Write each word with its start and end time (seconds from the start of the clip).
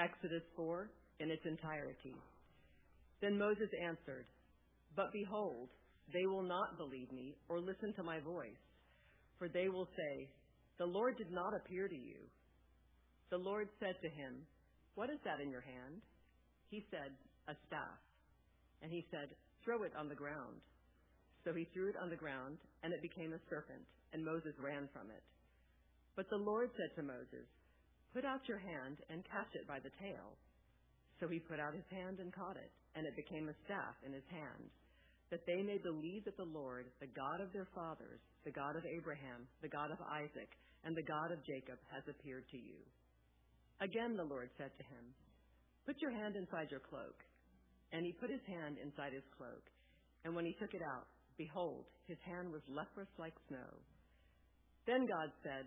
Exodus 0.00 0.42
4 0.56 0.88
in 1.20 1.30
its 1.30 1.44
entirety. 1.44 2.16
Then 3.20 3.36
Moses 3.36 3.68
answered, 3.84 4.24
But 4.96 5.12
behold, 5.12 5.68
they 6.12 6.24
will 6.24 6.42
not 6.42 6.78
believe 6.78 7.12
me 7.12 7.36
or 7.48 7.60
listen 7.60 7.92
to 7.96 8.02
my 8.02 8.18
voice, 8.20 8.64
for 9.38 9.48
they 9.48 9.68
will 9.68 9.88
say, 9.92 10.28
The 10.78 10.88
Lord 10.88 11.18
did 11.18 11.30
not 11.30 11.52
appear 11.52 11.86
to 11.86 11.94
you. 11.94 12.16
The 13.30 13.36
Lord 13.38 13.68
said 13.78 13.94
to 14.00 14.08
him, 14.08 14.40
What 14.94 15.10
is 15.10 15.20
that 15.24 15.40
in 15.40 15.50
your 15.50 15.60
hand? 15.60 16.00
He 16.70 16.82
said, 16.90 17.12
A 17.48 17.54
staff. 17.68 18.00
And 18.82 18.90
he 18.90 19.04
said, 19.10 19.28
Throw 19.64 19.84
it 19.84 19.92
on 19.98 20.08
the 20.08 20.16
ground. 20.16 20.64
So 21.44 21.52
he 21.52 21.68
threw 21.72 21.88
it 21.88 22.00
on 22.00 22.08
the 22.08 22.16
ground, 22.16 22.56
and 22.82 22.92
it 22.92 23.02
became 23.04 23.32
a 23.32 23.44
serpent, 23.48 23.84
and 24.12 24.24
Moses 24.24 24.56
ran 24.60 24.88
from 24.92 25.12
it. 25.12 25.22
But 26.16 26.28
the 26.28 26.40
Lord 26.40 26.70
said 26.76 26.96
to 26.96 27.06
Moses, 27.06 27.46
Put 28.12 28.26
out 28.26 28.42
your 28.50 28.58
hand 28.58 28.98
and 29.08 29.22
catch 29.30 29.52
it 29.54 29.68
by 29.70 29.78
the 29.78 29.94
tail. 30.02 30.34
So 31.22 31.28
he 31.28 31.38
put 31.38 31.60
out 31.60 31.76
his 31.76 31.86
hand 31.92 32.18
and 32.18 32.32
caught 32.32 32.56
it, 32.56 32.72
and 32.96 33.06
it 33.06 33.14
became 33.14 33.46
a 33.46 33.60
staff 33.68 33.94
in 34.02 34.12
his 34.12 34.26
hand, 34.32 34.66
that 35.30 35.44
they 35.46 35.62
may 35.62 35.78
believe 35.78 36.24
that 36.24 36.36
the 36.40 36.48
Lord, 36.48 36.88
the 36.98 37.12
God 37.12 37.44
of 37.44 37.52
their 37.52 37.68
fathers, 37.76 38.18
the 38.42 38.56
God 38.56 38.74
of 38.74 38.88
Abraham, 38.88 39.46
the 39.62 39.70
God 39.70 39.92
of 39.92 40.00
Isaac, 40.10 40.50
and 40.82 40.96
the 40.96 41.06
God 41.06 41.30
of 41.30 41.44
Jacob, 41.44 41.76
has 41.92 42.02
appeared 42.08 42.48
to 42.50 42.58
you. 42.58 42.80
Again 43.84 44.16
the 44.16 44.26
Lord 44.26 44.48
said 44.56 44.72
to 44.76 44.84
him, 44.84 45.04
Put 45.86 46.00
your 46.00 46.12
hand 46.12 46.36
inside 46.36 46.72
your 46.72 46.84
cloak. 46.88 47.16
And 47.92 48.06
he 48.06 48.12
put 48.12 48.30
his 48.30 48.44
hand 48.46 48.78
inside 48.78 49.12
his 49.12 49.26
cloak. 49.36 49.64
And 50.24 50.34
when 50.34 50.46
he 50.46 50.54
took 50.60 50.72
it 50.74 50.84
out, 50.94 51.08
behold, 51.36 51.84
his 52.06 52.18
hand 52.22 52.52
was 52.52 52.62
leprous 52.68 53.10
like 53.18 53.34
snow. 53.48 53.70
Then 54.86 55.06
God 55.06 55.30
said, 55.42 55.66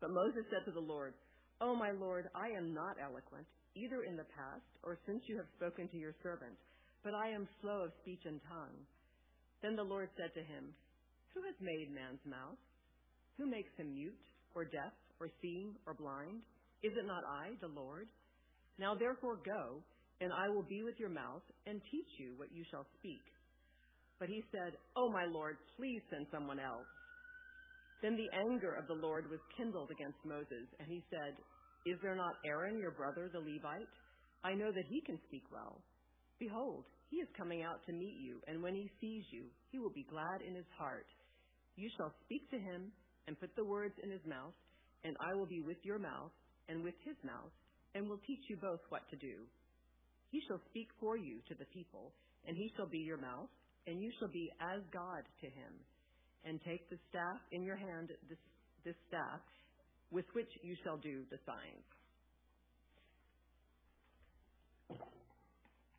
But 0.00 0.10
Moses 0.14 0.46
said 0.50 0.64
to 0.66 0.72
the 0.72 0.84
Lord, 0.84 1.14
O 1.60 1.74
my 1.74 1.90
Lord, 1.90 2.30
I 2.34 2.48
am 2.54 2.72
not 2.72 2.96
eloquent, 3.02 3.46
either 3.74 4.04
in 4.06 4.16
the 4.16 4.30
past 4.36 4.66
or 4.82 4.98
since 5.06 5.22
you 5.26 5.36
have 5.36 5.50
spoken 5.56 5.88
to 5.88 5.98
your 5.98 6.14
servant, 6.22 6.54
but 7.02 7.14
I 7.14 7.30
am 7.30 7.48
slow 7.60 7.82
of 7.82 7.92
speech 8.02 8.22
and 8.24 8.40
tongue. 8.48 8.78
Then 9.62 9.74
the 9.74 9.82
Lord 9.82 10.08
said 10.16 10.30
to 10.34 10.46
him, 10.46 10.70
Who 11.34 11.42
has 11.42 11.54
made 11.60 11.90
man's 11.90 12.22
mouth? 12.24 12.58
Who 13.38 13.46
makes 13.50 13.74
him 13.76 13.94
mute, 13.94 14.22
or 14.54 14.64
deaf, 14.64 14.94
or 15.18 15.30
seeing, 15.42 15.74
or 15.86 15.94
blind? 15.94 16.42
Is 16.82 16.92
it 16.94 17.06
not 17.06 17.26
I, 17.26 17.58
the 17.60 17.74
Lord? 17.74 18.06
Now 18.78 18.94
therefore 18.94 19.38
go, 19.42 19.82
and 20.20 20.32
I 20.32 20.48
will 20.48 20.62
be 20.62 20.82
with 20.82 20.98
your 20.98 21.10
mouth, 21.10 21.42
and 21.66 21.80
teach 21.90 22.10
you 22.18 22.34
what 22.36 22.54
you 22.54 22.62
shall 22.70 22.86
speak. 22.98 23.22
But 24.18 24.28
he 24.28 24.42
said, 24.50 24.74
O 24.96 25.10
my 25.10 25.26
Lord, 25.26 25.56
please 25.76 26.02
send 26.10 26.26
someone 26.30 26.58
else. 26.58 26.86
Then 28.00 28.14
the 28.14 28.30
anger 28.46 28.74
of 28.78 28.86
the 28.86 28.94
Lord 28.94 29.28
was 29.28 29.40
kindled 29.56 29.90
against 29.90 30.22
Moses, 30.24 30.70
and 30.78 30.86
he 30.86 31.02
said, 31.10 31.34
Is 31.84 31.98
there 32.00 32.14
not 32.14 32.38
Aaron, 32.46 32.78
your 32.78 32.92
brother, 32.92 33.28
the 33.32 33.42
Levite? 33.42 33.90
I 34.44 34.54
know 34.54 34.70
that 34.70 34.86
he 34.86 35.02
can 35.02 35.18
speak 35.26 35.42
well. 35.50 35.82
Behold, 36.38 36.84
he 37.10 37.16
is 37.16 37.28
coming 37.36 37.64
out 37.64 37.82
to 37.86 37.92
meet 37.92 38.22
you, 38.22 38.38
and 38.46 38.62
when 38.62 38.74
he 38.74 38.90
sees 39.00 39.24
you, 39.32 39.50
he 39.72 39.80
will 39.80 39.90
be 39.90 40.06
glad 40.08 40.46
in 40.46 40.54
his 40.54 40.70
heart. 40.78 41.06
You 41.74 41.90
shall 41.96 42.14
speak 42.22 42.48
to 42.50 42.58
him 42.58 42.92
and 43.26 43.40
put 43.40 43.50
the 43.56 43.64
words 43.64 43.94
in 44.02 44.10
his 44.10 44.24
mouth, 44.24 44.54
and 45.02 45.16
I 45.18 45.34
will 45.34 45.46
be 45.46 45.60
with 45.60 45.78
your 45.82 45.98
mouth 45.98 46.30
and 46.68 46.84
with 46.84 46.94
his 47.04 47.16
mouth, 47.24 47.50
and 47.94 48.08
will 48.08 48.22
teach 48.26 48.44
you 48.48 48.56
both 48.62 48.80
what 48.90 49.02
to 49.10 49.16
do. 49.16 49.42
He 50.30 50.40
shall 50.46 50.60
speak 50.70 50.88
for 51.00 51.16
you 51.16 51.40
to 51.48 51.54
the 51.58 51.66
people, 51.74 52.12
and 52.46 52.56
he 52.56 52.70
shall 52.76 52.86
be 52.86 52.98
your 52.98 53.18
mouth, 53.18 53.48
and 53.88 54.00
you 54.00 54.12
shall 54.20 54.28
be 54.30 54.52
as 54.60 54.82
God 54.92 55.24
to 55.40 55.46
him 55.46 55.72
and 56.44 56.60
take 56.62 56.88
the 56.90 56.98
staff 57.10 57.40
in 57.52 57.62
your 57.62 57.76
hand, 57.76 58.10
this, 58.28 58.38
this 58.84 58.98
staff, 59.08 59.40
with 60.10 60.26
which 60.32 60.48
you 60.62 60.74
shall 60.84 60.96
do 60.96 61.24
the 61.30 61.38
signs. 61.44 61.86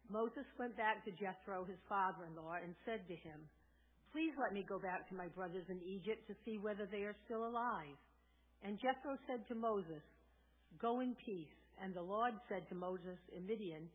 Moses 0.10 0.46
went 0.58 0.76
back 0.76 1.06
to 1.06 1.12
Jethro, 1.12 1.66
his 1.66 1.78
father 1.88 2.26
in 2.26 2.34
law, 2.34 2.58
and 2.58 2.74
said 2.84 3.06
to 3.06 3.14
him, 3.14 3.46
Please 4.12 4.34
let 4.42 4.54
me 4.54 4.66
go 4.66 4.80
back 4.82 5.08
to 5.10 5.16
my 5.16 5.28
brothers 5.38 5.70
in 5.70 5.78
Egypt 5.86 6.26
to 6.26 6.34
see 6.44 6.58
whether 6.58 6.90
they 6.90 7.06
are 7.06 7.16
still 7.30 7.46
alive. 7.46 7.94
And 8.66 8.82
Jethro 8.82 9.22
said 9.30 9.46
to 9.48 9.56
Moses, 9.56 10.02
Go 10.82 11.02
in 11.02 11.16
peace. 11.26 11.54
And 11.82 11.94
the 11.94 12.02
Lord 12.02 12.34
said 12.50 12.68
to 12.70 12.76
Moses 12.76 13.22
in 13.32 13.46
Midian, 13.48 13.88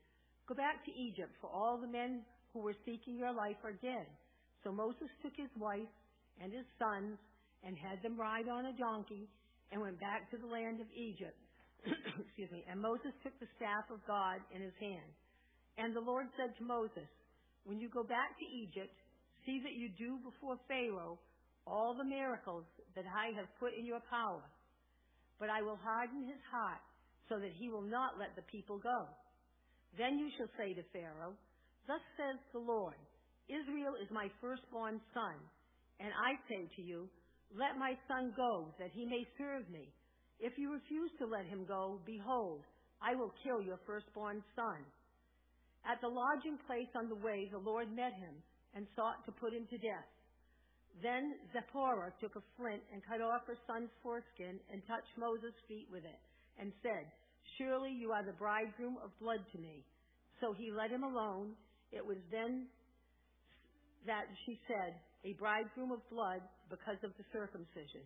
Go 0.49 0.55
back 0.55 0.85
to 0.87 0.93
Egypt, 0.93 1.35
for 1.41 1.51
all 1.51 1.77
the 1.77 1.91
men 1.91 2.23
who 2.53 2.61
were 2.61 2.77
seeking 2.87 3.19
your 3.19 3.35
life 3.35 3.59
are 3.65 3.77
dead. 3.83 4.07
So 4.63 4.73
Moses 4.73 5.11
took 5.21 5.35
his 5.37 5.51
wife 5.59 5.91
and 6.43 6.53
his 6.53 6.67
sons 6.79 7.19
and 7.63 7.77
had 7.79 8.03
them 8.03 8.19
ride 8.19 8.49
on 8.49 8.67
a 8.67 8.77
donkey 8.77 9.29
and 9.73 9.81
went 9.81 9.99
back 10.01 10.31
to 10.31 10.37
the 10.37 10.47
land 10.47 10.81
of 10.81 10.87
Egypt. 10.95 11.37
Excuse 12.25 12.51
me. 12.53 12.65
And 12.71 12.81
Moses 12.81 13.13
took 13.23 13.35
the 13.41 13.51
staff 13.57 13.89
of 13.91 14.05
God 14.07 14.41
in 14.55 14.61
his 14.63 14.77
hand. 14.81 15.11
And 15.77 15.97
the 15.97 16.05
Lord 16.05 16.27
said 16.39 16.55
to 16.59 16.65
Moses, 16.65 17.09
When 17.65 17.81
you 17.81 17.89
go 17.89 18.05
back 18.05 18.39
to 18.39 18.47
Egypt, 18.47 18.95
see 19.45 19.61
that 19.65 19.75
you 19.75 19.91
do 19.99 20.23
before 20.23 20.57
Pharaoh 20.69 21.19
all 21.67 21.97
the 21.97 22.05
miracles 22.05 22.65
that 22.95 23.09
I 23.09 23.33
have 23.37 23.49
put 23.59 23.73
in 23.75 23.87
your 23.87 24.05
power. 24.11 24.45
But 25.41 25.51
I 25.51 25.63
will 25.63 25.81
harden 25.81 26.29
his 26.29 26.41
heart 26.53 26.85
so 27.29 27.41
that 27.41 27.57
he 27.57 27.69
will 27.69 27.85
not 27.85 28.21
let 28.21 28.37
the 28.37 28.47
people 28.53 28.79
go. 28.79 29.09
Then 29.97 30.19
you 30.19 30.29
shall 30.37 30.51
say 30.59 30.75
to 30.75 30.85
Pharaoh, 30.93 31.35
Thus 31.89 32.05
says 32.17 32.39
the 32.53 32.63
Lord, 32.63 32.99
Israel 33.49 33.97
is 34.01 34.09
my 34.13 34.29
firstborn 34.41 35.01
son 35.13 35.37
and 36.01 36.11
I 36.11 36.35
say 36.49 36.69
to 36.77 36.83
you, 36.83 37.09
let 37.55 37.79
my 37.79 37.95
son 38.09 38.33
go, 38.37 38.75
that 38.79 38.91
he 38.93 39.07
may 39.07 39.23
serve 39.39 39.69
me. 39.71 39.93
If 40.41 40.59
you 40.59 40.73
refuse 40.73 41.11
to 41.19 41.27
let 41.27 41.47
him 41.47 41.65
go, 41.67 42.01
behold, 42.05 42.63
I 43.01 43.15
will 43.15 43.33
kill 43.45 43.63
your 43.63 43.79
firstborn 43.87 44.43
son. 44.57 44.83
At 45.87 46.01
the 46.01 46.09
lodging 46.09 46.59
place 46.67 46.91
on 46.97 47.09
the 47.09 47.21
way, 47.21 47.49
the 47.53 47.63
Lord 47.63 47.93
met 47.95 48.15
him 48.15 48.35
and 48.75 48.87
sought 48.97 49.25
to 49.27 49.33
put 49.33 49.53
him 49.53 49.67
to 49.71 49.79
death. 49.79 50.11
Then 51.03 51.35
Zipporah 51.53 52.15
took 52.21 52.35
a 52.37 52.45
flint 52.57 52.83
and 52.93 53.03
cut 53.07 53.21
off 53.21 53.47
her 53.47 53.59
son's 53.67 53.91
foreskin 54.03 54.59
and 54.71 54.83
touched 54.87 55.15
Moses' 55.19 55.55
feet 55.69 55.87
with 55.91 56.05
it 56.05 56.21
and 56.59 56.73
said, 56.83 57.11
Surely 57.59 57.91
you 57.91 58.11
are 58.11 58.25
the 58.25 58.39
bridegroom 58.39 58.97
of 59.03 59.11
blood 59.21 59.43
to 59.53 59.59
me. 59.59 59.85
So 60.41 60.53
he 60.53 60.71
let 60.71 60.91
him 60.91 61.03
alone. 61.03 61.55
It 61.93 62.05
was 62.05 62.19
then 62.31 62.67
that 64.07 64.27
she 64.47 64.59
said, 64.67 64.99
a 65.25 65.33
bridegroom 65.41 65.93
of 65.93 66.05
blood 66.13 66.45
because 66.69 67.01
of 67.03 67.17
the 67.17 67.27
circumcision. 67.33 68.05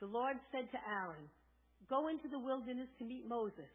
The 0.00 0.08
Lord 0.08 0.38
said 0.54 0.70
to 0.70 0.80
Aaron, 0.86 1.26
Go 1.90 2.08
into 2.08 2.30
the 2.30 2.38
wilderness 2.38 2.88
to 2.98 3.04
meet 3.04 3.26
Moses. 3.26 3.68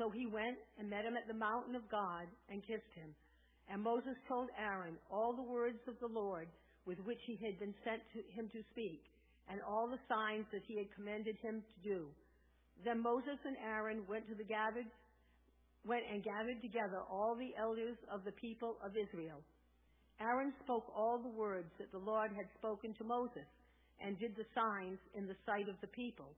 So 0.00 0.08
he 0.08 0.26
went 0.26 0.56
and 0.80 0.88
met 0.88 1.04
him 1.04 1.20
at 1.20 1.28
the 1.28 1.36
mountain 1.36 1.76
of 1.76 1.84
God 1.92 2.26
and 2.48 2.64
kissed 2.64 2.92
him. 2.96 3.12
And 3.68 3.84
Moses 3.84 4.16
told 4.26 4.48
Aaron 4.58 4.96
all 5.12 5.36
the 5.36 5.44
words 5.44 5.78
of 5.86 6.00
the 6.00 6.10
Lord 6.10 6.48
with 6.86 6.98
which 7.04 7.20
he 7.26 7.38
had 7.44 7.60
been 7.60 7.74
sent 7.84 8.02
to 8.16 8.20
him 8.34 8.50
to 8.50 8.60
speak, 8.74 9.06
and 9.46 9.62
all 9.62 9.86
the 9.86 10.02
signs 10.10 10.46
that 10.50 10.66
he 10.66 10.78
had 10.78 10.90
commanded 10.96 11.36
him 11.38 11.62
to 11.62 11.78
do. 11.86 12.00
Then 12.82 12.98
Moses 12.98 13.38
and 13.44 13.54
Aaron 13.62 14.02
went 14.08 14.26
to 14.26 14.34
the 14.34 14.48
gathered 14.48 14.90
went 15.84 16.02
and 16.06 16.22
gathered 16.22 16.62
together 16.62 17.02
all 17.10 17.34
the 17.34 17.50
elders 17.58 17.98
of 18.06 18.22
the 18.22 18.30
people 18.38 18.78
of 18.86 18.94
Israel. 18.94 19.42
Aaron 20.20 20.52
spoke 20.62 20.84
all 20.94 21.18
the 21.18 21.36
words 21.36 21.70
that 21.78 21.90
the 21.92 21.98
Lord 21.98 22.30
had 22.32 22.46
spoken 22.58 22.94
to 22.94 23.04
Moses 23.04 23.48
and 24.00 24.18
did 24.18 24.34
the 24.36 24.46
signs 24.54 24.98
in 25.14 25.26
the 25.26 25.36
sight 25.46 25.68
of 25.68 25.76
the 25.80 25.88
people. 25.88 26.34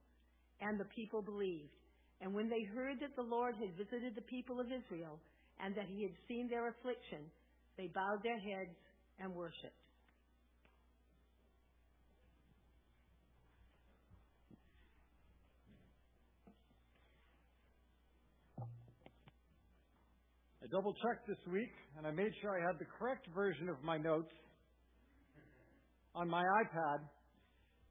And 0.61 0.79
the 0.79 0.89
people 0.97 1.21
believed. 1.21 1.75
And 2.21 2.33
when 2.33 2.49
they 2.49 2.63
heard 2.63 3.01
that 3.01 3.17
the 3.17 3.23
Lord 3.23 3.55
had 3.57 3.77
visited 3.77 4.15
the 4.15 4.29
people 4.31 4.61
of 4.61 4.67
Israel 4.67 5.19
and 5.61 5.75
that 5.75 5.87
he 5.89 6.03
had 6.03 6.15
seen 6.29 6.49
their 6.49 6.69
affliction, 6.69 7.27
they 7.77 7.89
bowed 7.89 8.23
their 8.23 8.39
heads 8.39 8.77
and 9.21 9.35
worshiped. 9.35 9.84
I 20.75 20.77
double 20.77 20.95
checked 20.95 21.29
this 21.29 21.39
week 21.53 21.71
and 21.97 22.05
I 22.05 22.11
made 22.11 22.33
sure 22.43 22.51
I 22.51 22.67
had 22.67 22.81
the 22.81 22.91
correct 22.99 23.29
version 23.33 23.69
of 23.69 23.77
my 23.85 23.97
notes 23.97 24.35
on 26.17 26.29
my 26.29 26.43
iPad. 26.43 26.99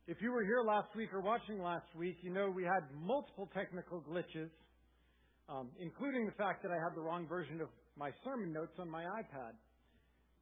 If 0.08 0.18
you 0.20 0.32
were 0.32 0.44
here 0.44 0.64
last 0.68 0.92
week 0.94 1.14
or 1.14 1.22
watching 1.22 1.64
last 1.64 1.88
week, 1.96 2.18
you 2.24 2.34
know 2.34 2.52
we 2.52 2.64
had 2.64 2.84
multiple 2.92 3.50
technical 3.56 4.04
glitches. 4.04 4.52
um, 5.50 5.70
including 5.80 6.26
the 6.26 6.36
fact 6.36 6.64
that 6.64 6.72
I 6.72 6.80
had 6.80 6.96
the 6.96 7.02
wrong 7.02 7.28
version 7.28 7.62
of 7.62 7.68
my 7.96 8.12
sermon 8.24 8.52
notes 8.52 8.76
on 8.80 8.90
my 8.90 9.04
iPad. 9.04 9.56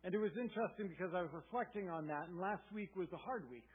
And 0.04 0.14
it 0.14 0.18
was 0.18 0.32
interesting 0.38 0.90
because 0.90 1.14
I 1.14 1.22
was 1.22 1.34
reflecting 1.34 1.90
on 1.90 2.08
that, 2.08 2.30
and 2.30 2.40
last 2.40 2.66
week 2.74 2.90
was 2.96 3.10
a 3.14 3.22
hard 3.22 3.50
week. 3.50 3.68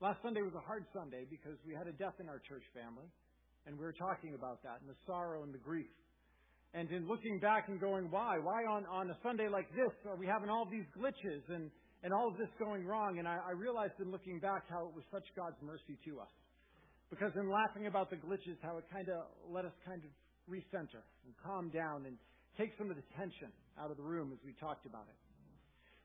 Last 0.00 0.20
Sunday 0.22 0.42
was 0.42 0.54
a 0.54 0.64
hard 0.64 0.84
Sunday 0.92 1.24
because 1.28 1.56
we 1.66 1.74
had 1.74 1.88
a 1.88 1.96
death 1.96 2.16
in 2.20 2.28
our 2.28 2.40
church 2.44 2.64
family, 2.76 3.08
and 3.66 3.76
we 3.76 3.84
were 3.84 3.96
talking 3.96 4.34
about 4.34 4.62
that 4.64 4.80
and 4.80 4.88
the 4.88 5.00
sorrow 5.06 5.42
and 5.44 5.52
the 5.52 5.60
grief. 5.60 5.92
And 6.74 6.90
in 6.92 7.08
looking 7.08 7.40
back 7.40 7.68
and 7.68 7.80
going, 7.80 8.10
why? 8.10 8.36
Why 8.42 8.64
on, 8.68 8.84
on 8.86 9.10
a 9.10 9.16
Sunday 9.22 9.48
like 9.48 9.68
this 9.72 9.92
are 10.06 10.16
we 10.16 10.26
having 10.26 10.50
all 10.50 10.68
these 10.70 10.84
glitches 10.92 11.40
and, 11.48 11.70
and 12.02 12.12
all 12.12 12.28
of 12.28 12.36
this 12.36 12.50
going 12.58 12.84
wrong? 12.84 13.18
And 13.18 13.26
I, 13.26 13.38
I 13.40 13.52
realized 13.52 13.96
in 14.00 14.10
looking 14.10 14.38
back 14.38 14.68
how 14.68 14.86
it 14.86 14.94
was 14.94 15.04
such 15.10 15.24
God's 15.34 15.56
mercy 15.62 15.96
to 16.04 16.20
us. 16.20 16.32
Because 17.08 17.32
in 17.40 17.48
laughing 17.48 17.86
about 17.86 18.10
the 18.10 18.16
glitches, 18.20 18.60
how 18.60 18.76
it 18.76 18.84
kind 18.92 19.08
of 19.08 19.24
let 19.48 19.64
us 19.64 19.72
kind 19.86 20.04
of 20.04 20.10
recenter 20.44 21.00
and 21.24 21.32
calm 21.40 21.70
down 21.72 22.04
and 22.04 22.16
take 22.60 22.76
some 22.76 22.90
of 22.90 22.96
the 22.96 23.06
tension 23.16 23.48
out 23.80 23.90
of 23.90 23.96
the 23.96 24.02
room 24.02 24.28
as 24.32 24.38
we 24.44 24.52
talked 24.60 24.84
about 24.84 25.08
it. 25.08 25.16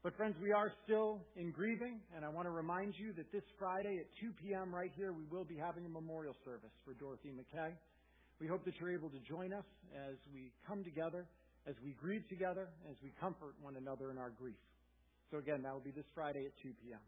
But 0.04 0.16
friends, 0.16 0.36
we 0.44 0.52
are 0.52 0.72
still 0.84 1.24
in 1.36 1.52
grieving, 1.52 2.00
and 2.16 2.26
I 2.26 2.30
want 2.30 2.46
to 2.46 2.52
remind 2.52 2.94
you 3.00 3.14
that 3.16 3.32
this 3.32 3.44
Friday 3.58 4.04
at 4.04 4.08
2 4.20 4.36
p.m. 4.44 4.76
right 4.76 4.92
here, 4.96 5.14
we 5.14 5.24
will 5.32 5.46
be 5.46 5.56
having 5.56 5.86
a 5.86 5.90
memorial 5.90 6.36
service 6.44 6.76
for 6.84 6.94
Dorothy 6.94 7.32
McKay. 7.32 7.72
We 8.40 8.48
hope 8.48 8.66
that 8.66 8.74
you're 8.80 8.94
able 8.94 9.10
to 9.10 9.20
join 9.28 9.54
us 9.54 9.66
as 10.10 10.16
we 10.34 10.52
come 10.68 10.84
together, 10.84 11.26
as 11.68 11.76
we 11.84 11.96
grieve 12.00 12.28
together, 12.30 12.68
as 12.90 12.96
we 13.04 13.12
comfort 13.20 13.56
one 13.62 13.76
another 13.76 14.12
in 14.12 14.18
our 14.18 14.32
grief. 14.32 14.60
So 15.32 15.38
again, 15.38 15.62
that 15.64 15.74
will 15.74 15.86
be 15.86 15.92
this 15.92 16.06
Friday 16.14 16.46
at 16.46 16.54
2 16.62 16.70
p.m. 16.84 17.00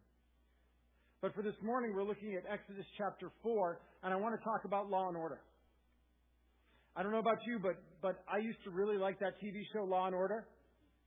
But 1.22 1.34
for 1.34 1.42
this 1.42 1.56
morning, 1.62 1.94
we're 1.94 2.04
looking 2.04 2.36
at 2.36 2.44
Exodus 2.52 2.86
chapter 2.98 3.32
4, 3.44 3.80
and 4.04 4.14
I 4.14 4.18
want 4.18 4.40
to 4.40 4.44
talk 4.44 4.66
about 4.66 4.90
law 4.90 5.08
and 5.08 5.18
order. 5.18 5.40
I 6.96 7.04
don't 7.04 7.12
know 7.12 7.20
about 7.20 7.40
you, 7.46 7.60
but 7.60 7.76
but 8.02 8.24
I 8.32 8.38
used 8.38 8.64
to 8.64 8.70
really 8.70 8.98
like 8.98 9.20
that 9.20 9.34
TV 9.44 9.64
show 9.74 9.84
Law 9.84 10.06
and 10.06 10.16
Order. 10.16 10.48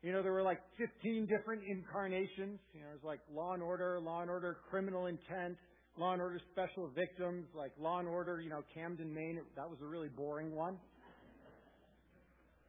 You 0.02 0.12
know, 0.12 0.22
there 0.22 0.32
were 0.32 0.42
like 0.42 0.60
15 0.76 1.26
different 1.26 1.62
incarnations. 1.66 2.60
You 2.74 2.82
know, 2.82 2.88
it 2.90 3.02
was 3.02 3.04
like 3.04 3.20
Law 3.32 3.54
and 3.54 3.62
Order, 3.62 3.98
Law 4.00 4.20
and 4.20 4.30
Order 4.30 4.58
Criminal 4.68 5.06
Intent, 5.06 5.56
Law 5.98 6.12
and 6.12 6.22
Order 6.22 6.40
Special 6.52 6.88
Victims, 6.94 7.46
like 7.56 7.72
Law 7.80 7.98
and 7.98 8.08
Order, 8.08 8.40
you 8.40 8.48
know, 8.48 8.62
Camden, 8.72 9.12
Maine. 9.12 9.40
That 9.56 9.68
was 9.68 9.78
a 9.82 9.86
really 9.86 10.08
boring 10.08 10.54
one. 10.54 10.76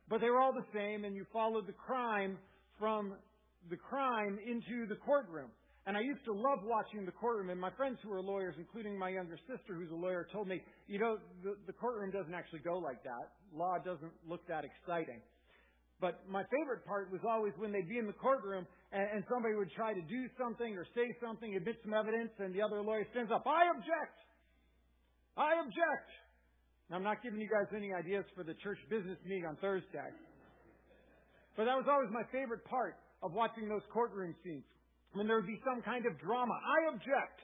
But 0.10 0.22
they 0.22 0.30
were 0.30 0.42
all 0.42 0.54
the 0.54 0.66
same, 0.74 1.06
and 1.06 1.16
you 1.16 1.26
followed 1.32 1.68
the 1.68 1.74
crime 1.74 2.40
from 2.80 3.14
the 3.70 3.78
crime 3.78 4.40
into 4.44 4.88
the 4.88 4.96
courtroom. 4.96 5.50
And 5.86 5.96
I 5.96 6.02
used 6.02 6.26
to 6.26 6.34
love 6.34 6.60
watching 6.64 7.06
the 7.06 7.12
courtroom, 7.12 7.50
and 7.50 7.60
my 7.60 7.72
friends 7.72 8.00
who 8.04 8.12
are 8.14 8.22
lawyers, 8.22 8.56
including 8.58 8.98
my 8.98 9.10
younger 9.10 9.38
sister 9.48 9.76
who's 9.76 9.92
a 9.92 9.96
lawyer, 9.96 10.28
told 10.32 10.48
me, 10.48 10.62
you 10.88 11.00
know, 11.00 11.18
the, 11.44 11.56
the 11.68 11.74
courtroom 11.74 12.12
doesn't 12.12 12.34
actually 12.34 12.60
go 12.60 12.78
like 12.78 13.04
that. 13.04 13.34
Law 13.54 13.78
doesn't 13.78 14.12
look 14.28 14.46
that 14.48 14.66
exciting. 14.66 15.22
But 16.00 16.24
my 16.32 16.44
favorite 16.48 16.86
part 16.88 17.12
was 17.12 17.20
always 17.28 17.52
when 17.60 17.72
they'd 17.72 17.90
be 17.90 18.00
in 18.00 18.08
the 18.08 18.16
courtroom 18.16 18.66
and, 18.92 19.08
and 19.14 19.24
somebody 19.28 19.56
would 19.56 19.72
try 19.76 19.94
to 19.94 20.02
do 20.02 20.22
something 20.40 20.76
or 20.80 20.88
say 20.96 21.12
something, 21.20 21.56
admit 21.56 21.76
some 21.84 21.94
evidence, 21.94 22.32
and 22.40 22.56
the 22.56 22.62
other 22.62 22.82
lawyer 22.82 23.04
stands 23.12 23.32
up, 23.32 23.44
I 23.46 23.68
object! 23.76 24.16
I 25.36 25.60
object! 25.60 26.10
And 26.88 26.96
I'm 26.96 27.04
not 27.04 27.22
giving 27.22 27.40
you 27.40 27.52
guys 27.52 27.68
any 27.76 27.94
ideas 27.94 28.24
for 28.34 28.44
the 28.44 28.56
church 28.64 28.80
business 28.90 29.20
meeting 29.28 29.46
on 29.46 29.58
Thursday. 29.60 30.10
But 31.60 31.66
that 31.68 31.76
was 31.76 31.86
always 31.92 32.10
my 32.16 32.24
favorite 32.32 32.64
part 32.64 32.96
of 33.22 33.34
watching 33.34 33.68
those 33.68 33.84
courtroom 33.92 34.34
scenes 34.44 34.64
when 35.14 35.28
there 35.28 35.36
would 35.36 35.52
be 35.52 35.60
some 35.68 35.82
kind 35.84 36.06
of 36.06 36.16
drama. 36.20 36.56
I 36.56 36.96
object. 36.96 37.40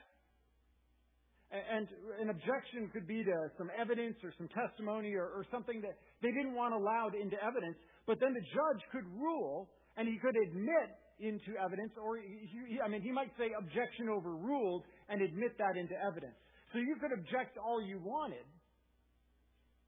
And 1.52 1.86
an 2.20 2.30
objection 2.30 2.90
could 2.92 3.06
be 3.06 3.22
to 3.22 3.36
some 3.56 3.70
evidence 3.78 4.16
or 4.24 4.34
some 4.36 4.48
testimony 4.50 5.14
or, 5.14 5.30
or, 5.30 5.46
something 5.52 5.80
that 5.80 5.94
they 6.20 6.32
didn't 6.34 6.54
want 6.54 6.74
allowed 6.74 7.14
into 7.14 7.38
evidence. 7.38 7.78
But 8.06 8.20
then 8.20 8.34
the 8.34 8.40
judge 8.40 8.82
could 8.92 9.06
rule 9.18 9.68
and 9.96 10.06
he 10.08 10.18
could 10.18 10.36
admit 10.36 10.94
into 11.18 11.56
evidence, 11.58 11.92
or 11.96 12.18
he, 12.18 12.78
I 12.84 12.88
mean, 12.88 13.00
he 13.00 13.10
might 13.10 13.32
say 13.38 13.50
objection 13.58 14.08
overruled 14.08 14.84
and 15.08 15.22
admit 15.22 15.56
that 15.58 15.76
into 15.76 15.94
evidence. 15.96 16.36
So 16.72 16.78
you 16.78 16.96
could 17.00 17.12
object 17.12 17.56
all 17.56 17.80
you 17.80 17.98
wanted. 18.04 18.44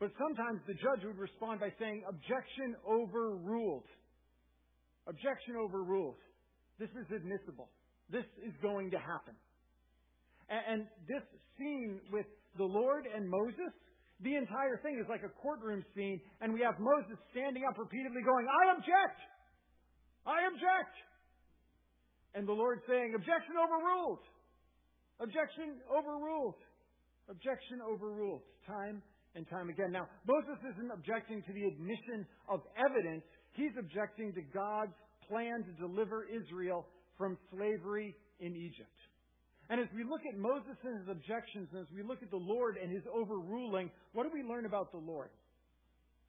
But 0.00 0.10
sometimes 0.16 0.60
the 0.66 0.74
judge 0.74 1.04
would 1.04 1.18
respond 1.18 1.60
by 1.60 1.70
saying 1.78 2.02
objection 2.08 2.76
overruled. 2.86 3.84
Objection 5.06 5.56
overruled. 5.56 6.16
This 6.78 6.90
is 6.90 7.06
admissible. 7.14 7.68
This 8.10 8.24
is 8.40 8.54
going 8.62 8.90
to 8.92 8.98
happen. 8.98 9.34
And, 10.48 10.86
this 11.06 11.22
scene 11.58 12.00
with 12.10 12.26
the 12.56 12.64
Lord 12.64 13.04
and 13.04 13.28
Moses, 13.28 13.74
the 14.20 14.34
entire 14.34 14.78
thing 14.82 14.98
is 14.98 15.06
like 15.08 15.22
a 15.22 15.32
courtroom 15.40 15.84
scene, 15.94 16.20
and 16.40 16.52
we 16.52 16.60
have 16.60 16.74
Moses 16.78 17.18
standing 17.30 17.62
up 17.68 17.78
repeatedly 17.78 18.22
going, 18.22 18.46
I 18.46 18.74
object! 18.74 19.18
I 20.26 20.46
object! 20.50 20.94
And 22.34 22.46
the 22.46 22.52
Lord 22.52 22.80
saying, 22.88 23.14
Objection 23.14 23.54
overruled! 23.56 24.22
Objection 25.20 25.78
overruled! 25.86 26.58
Objection 27.28 27.80
overruled. 27.84 28.42
Time 28.66 29.02
and 29.34 29.48
time 29.48 29.68
again. 29.68 29.92
Now, 29.92 30.08
Moses 30.26 30.58
isn't 30.74 30.90
objecting 30.90 31.42
to 31.42 31.52
the 31.52 31.64
admission 31.64 32.26
of 32.48 32.60
evidence, 32.76 33.22
he's 33.52 33.76
objecting 33.78 34.32
to 34.34 34.42
God's 34.52 34.96
plan 35.28 35.62
to 35.64 35.72
deliver 35.78 36.24
Israel 36.24 36.86
from 37.16 37.36
slavery 37.52 38.16
in 38.40 38.56
Egypt. 38.56 38.98
And 39.70 39.80
as 39.80 39.88
we 39.94 40.02
look 40.02 40.24
at 40.24 40.38
Moses 40.38 40.76
and 40.82 40.98
his 40.98 41.08
objections, 41.08 41.68
and 41.72 41.84
as 41.84 41.92
we 41.94 42.02
look 42.02 42.22
at 42.22 42.30
the 42.30 42.40
Lord 42.40 42.76
and 42.80 42.90
his 42.90 43.04
overruling, 43.12 43.90
what 44.12 44.24
do 44.24 44.30
we 44.32 44.42
learn 44.42 44.64
about 44.64 44.92
the 44.92 44.98
Lord 44.98 45.28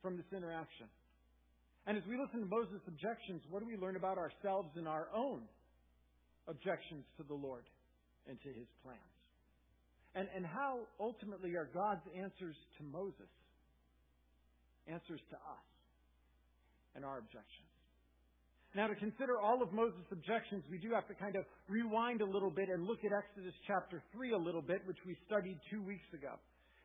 from 0.02 0.18
this 0.18 0.28
interaction? 0.36 0.88
And 1.88 1.98
as 1.98 2.04
we 2.04 2.20
listen 2.20 2.42
to 2.42 2.46
Moses' 2.46 2.84
objections, 2.88 3.42
what 3.50 3.62
do 3.62 3.66
we 3.66 3.78
learn 3.78 3.96
about 3.96 4.18
ourselves 4.18 4.70
and 4.76 4.88
our 4.88 5.08
own 5.16 5.42
objections 6.48 7.06
to 7.18 7.24
the 7.24 7.34
Lord 7.34 7.64
and 8.28 8.38
to 8.44 8.50
his 8.50 8.68
plans? 8.84 9.00
And, 10.16 10.28
and 10.36 10.46
how 10.46 10.80
ultimately 11.00 11.56
are 11.56 11.70
God's 11.74 12.04
answers 12.18 12.56
to 12.78 12.84
Moses 12.84 13.32
answers 14.88 15.22
to 15.30 15.36
us 15.36 15.68
and 16.96 17.06
our 17.06 17.20
objections? 17.20 17.69
Now, 18.76 18.86
to 18.86 18.96
consider 18.96 19.40
all 19.40 19.64
of 19.64 19.74
Moses' 19.74 20.06
objections, 20.12 20.64
we 20.70 20.78
do 20.78 20.94
have 20.94 21.08
to 21.08 21.16
kind 21.16 21.36
of 21.36 21.44
rewind 21.68 22.22
a 22.22 22.26
little 22.26 22.52
bit 22.52 22.70
and 22.70 22.86
look 22.86 23.00
at 23.04 23.12
Exodus 23.12 23.54
chapter 23.66 24.04
3 24.14 24.34
a 24.34 24.38
little 24.38 24.62
bit, 24.62 24.86
which 24.86 25.00
we 25.08 25.18
studied 25.26 25.58
two 25.72 25.82
weeks 25.82 26.06
ago. 26.14 26.38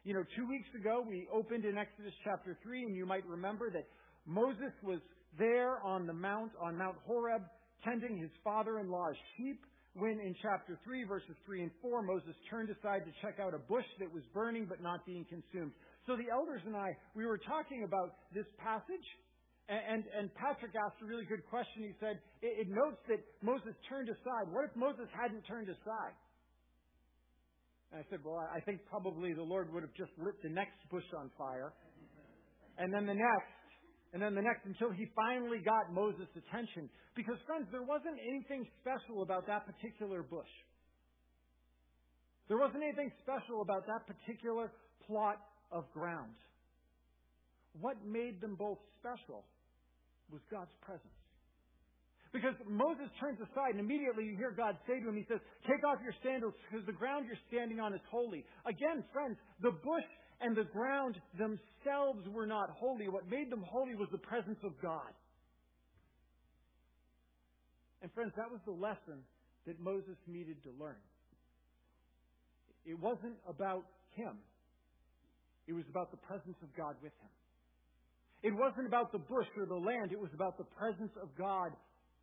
You 0.02 0.14
know, 0.14 0.24
two 0.36 0.48
weeks 0.48 0.68
ago, 0.74 1.04
we 1.06 1.28
opened 1.32 1.64
in 1.66 1.76
Exodus 1.76 2.14
chapter 2.24 2.56
3, 2.62 2.84
and 2.84 2.96
you 2.96 3.04
might 3.04 3.26
remember 3.26 3.70
that 3.70 3.84
Moses 4.24 4.72
was 4.82 5.00
there 5.38 5.80
on 5.82 6.06
the 6.06 6.12
mount, 6.12 6.52
on 6.60 6.78
Mount 6.78 6.96
Horeb, 7.06 7.42
tending 7.84 8.16
his 8.16 8.30
father 8.42 8.80
in 8.80 8.88
law's 8.90 9.16
sheep, 9.36 9.60
when 9.94 10.18
in 10.20 10.34
chapter 10.40 10.78
3, 10.84 11.04
verses 11.04 11.36
3 11.46 11.62
and 11.62 11.70
4, 11.82 12.02
Moses 12.02 12.34
turned 12.50 12.70
aside 12.70 13.04
to 13.04 13.12
check 13.20 13.38
out 13.38 13.54
a 13.54 13.58
bush 13.58 13.84
that 14.00 14.12
was 14.12 14.22
burning 14.32 14.66
but 14.68 14.82
not 14.82 15.04
being 15.06 15.24
consumed. 15.28 15.72
So 16.06 16.16
the 16.16 16.32
elders 16.32 16.62
and 16.66 16.74
I, 16.74 16.96
we 17.14 17.26
were 17.26 17.38
talking 17.38 17.84
about 17.84 18.16
this 18.34 18.46
passage 18.58 19.06
and, 19.68 20.04
and, 20.12 20.28
Patrick 20.36 20.76
asked 20.76 21.00
a 21.00 21.08
really 21.08 21.24
good 21.24 21.40
question. 21.48 21.88
He 21.88 21.96
said, 21.96 22.20
it, 22.44 22.66
it 22.66 22.68
notes 22.68 23.00
that 23.08 23.24
Moses 23.40 23.72
turned 23.88 24.12
aside. 24.12 24.52
What 24.52 24.68
if 24.68 24.76
Moses 24.76 25.08
hadn't 25.16 25.40
turned 25.48 25.72
aside? 25.72 26.16
And 27.88 28.04
I 28.04 28.04
said, 28.12 28.20
well, 28.20 28.36
I 28.36 28.60
think 28.60 28.84
probably 28.92 29.32
the 29.32 29.42
Lord 29.42 29.72
would 29.72 29.80
have 29.80 29.96
just 29.96 30.12
lit 30.20 30.36
the 30.44 30.52
next 30.52 30.76
bush 30.90 31.08
on 31.16 31.30
fire. 31.40 31.72
And 32.76 32.92
then 32.92 33.06
the 33.06 33.16
next, 33.16 33.56
and 34.12 34.20
then 34.20 34.34
the 34.34 34.44
next 34.44 34.68
until 34.68 34.92
he 34.92 35.08
finally 35.16 35.64
got 35.64 35.88
Moses' 35.88 36.28
attention. 36.36 36.90
Because, 37.16 37.40
friends, 37.46 37.64
there 37.72 37.86
wasn't 37.88 38.20
anything 38.20 38.68
special 38.84 39.22
about 39.22 39.46
that 39.46 39.64
particular 39.64 40.20
bush. 40.22 40.50
There 42.52 42.58
wasn't 42.58 42.84
anything 42.84 43.08
special 43.24 43.62
about 43.62 43.86
that 43.88 44.04
particular 44.04 44.68
plot 45.06 45.40
of 45.72 45.88
ground. 45.94 46.36
What 47.80 47.96
made 48.04 48.42
them 48.42 48.56
both 48.60 48.76
special 49.00 49.46
was 50.34 50.42
God's 50.50 50.74
presence. 50.82 51.14
Because 52.34 52.58
Moses 52.66 53.06
turns 53.22 53.38
aside 53.38 53.78
and 53.78 53.80
immediately 53.80 54.26
you 54.26 54.34
hear 54.34 54.50
God 54.50 54.74
say 54.90 54.98
to 54.98 55.06
him, 55.06 55.14
He 55.14 55.22
says, 55.30 55.38
Take 55.70 55.86
off 55.86 56.02
your 56.02 56.14
sandals 56.26 56.52
because 56.66 56.84
the 56.84 56.92
ground 56.92 57.30
you're 57.30 57.38
standing 57.46 57.78
on 57.78 57.94
is 57.94 58.02
holy. 58.10 58.42
Again, 58.66 59.06
friends, 59.14 59.38
the 59.62 59.70
bush 59.70 60.08
and 60.42 60.58
the 60.58 60.66
ground 60.66 61.14
themselves 61.38 62.26
were 62.34 62.46
not 62.46 62.74
holy. 62.74 63.06
What 63.06 63.30
made 63.30 63.54
them 63.54 63.62
holy 63.62 63.94
was 63.94 64.08
the 64.10 64.18
presence 64.18 64.58
of 64.66 64.74
God. 64.82 65.14
And 68.02 68.10
friends, 68.12 68.32
that 68.36 68.50
was 68.50 68.60
the 68.66 68.74
lesson 68.74 69.22
that 69.70 69.78
Moses 69.78 70.18
needed 70.26 70.58
to 70.64 70.70
learn. 70.74 70.98
It 72.84 72.98
wasn't 72.98 73.38
about 73.48 73.86
him. 74.18 74.42
It 75.66 75.72
was 75.72 75.84
about 75.88 76.10
the 76.10 76.18
presence 76.18 76.58
of 76.62 76.68
God 76.76 76.96
with 77.00 77.14
him. 77.22 77.30
It 78.44 78.52
wasn't 78.52 78.86
about 78.86 79.10
the 79.10 79.24
bush 79.24 79.48
or 79.56 79.64
the 79.64 79.74
land, 79.74 80.12
it 80.12 80.20
was 80.20 80.28
about 80.34 80.58
the 80.58 80.68
presence 80.76 81.12
of 81.16 81.32
God 81.36 81.72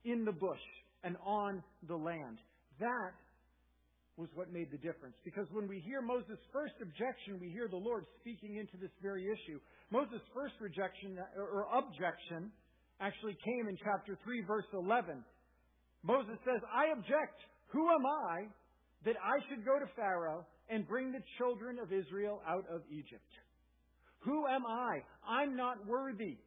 in 0.06 0.24
the 0.24 0.32
bush 0.32 0.62
and 1.04 1.18
on 1.26 1.64
the 1.88 1.96
land. 1.96 2.38
That 2.80 3.18
was 4.18 4.30
what 4.36 4.54
made 4.54 4.70
the 4.70 4.78
difference. 4.78 5.18
Because 5.26 5.48
when 5.52 5.68
we 5.68 5.82
hear 5.82 6.00
Moses' 6.00 6.38
first 6.54 6.78
objection, 6.78 7.42
we 7.42 7.50
hear 7.50 7.68
the 7.68 7.82
Lord 7.82 8.06
speaking 8.22 8.58
into 8.62 8.78
this 8.78 8.94
very 9.02 9.26
issue. 9.26 9.58
Moses' 9.90 10.22
first 10.30 10.54
rejection 10.62 11.18
or 11.36 11.66
objection 11.74 12.54
actually 13.02 13.36
came 13.42 13.68
in 13.68 13.76
chapter 13.82 14.14
3, 14.24 14.46
verse 14.46 14.70
11. 14.78 15.26
Moses 16.04 16.38
says, 16.46 16.62
I 16.70 16.94
object. 16.94 17.42
Who 17.74 17.90
am 17.90 18.06
I 18.06 18.46
that 19.06 19.16
I 19.18 19.42
should 19.50 19.66
go 19.66 19.80
to 19.80 19.90
Pharaoh 19.96 20.46
and 20.70 20.88
bring 20.88 21.12
the 21.12 21.24
children 21.40 21.80
of 21.82 21.92
Israel 21.92 22.42
out 22.46 22.66
of 22.70 22.82
Egypt? 22.92 23.26
Who 24.22 24.48
am 24.48 24.66
I? 24.66 25.02
I'm 25.28 25.56
not 25.56 25.86
worthy. 25.88 26.38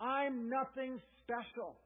I'm 0.00 0.48
nothing 0.48 1.00
special. 1.22 1.76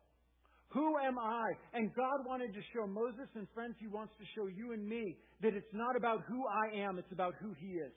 Who 0.68 0.98
am 0.98 1.18
I? 1.18 1.52
And 1.74 1.94
God 1.94 2.26
wanted 2.26 2.52
to 2.54 2.60
show 2.74 2.86
Moses 2.86 3.28
and 3.34 3.46
friends, 3.54 3.74
He 3.78 3.86
wants 3.86 4.12
to 4.18 4.24
show 4.34 4.46
you 4.46 4.72
and 4.72 4.86
me 4.86 5.16
that 5.42 5.54
it's 5.54 5.72
not 5.72 5.96
about 5.96 6.22
who 6.28 6.44
I 6.46 6.80
am, 6.80 6.98
it's 6.98 7.12
about 7.12 7.34
who 7.40 7.54
He 7.58 7.78
is. 7.78 7.92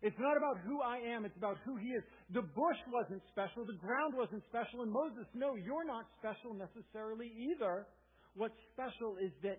It's 0.00 0.18
not 0.18 0.36
about 0.36 0.58
who 0.64 0.80
I 0.80 0.98
am, 0.98 1.24
it's 1.24 1.36
about 1.36 1.58
who 1.64 1.76
He 1.76 1.88
is. 1.88 2.02
The 2.30 2.42
bush 2.42 2.80
wasn't 2.92 3.22
special, 3.30 3.66
the 3.66 3.78
ground 3.78 4.14
wasn't 4.14 4.42
special, 4.48 4.82
and 4.82 4.92
Moses, 4.92 5.26
no, 5.34 5.54
you're 5.54 5.86
not 5.86 6.06
special 6.18 6.54
necessarily 6.54 7.30
either. 7.34 7.86
What's 8.34 8.58
special 8.74 9.16
is 9.22 9.32
that 9.42 9.58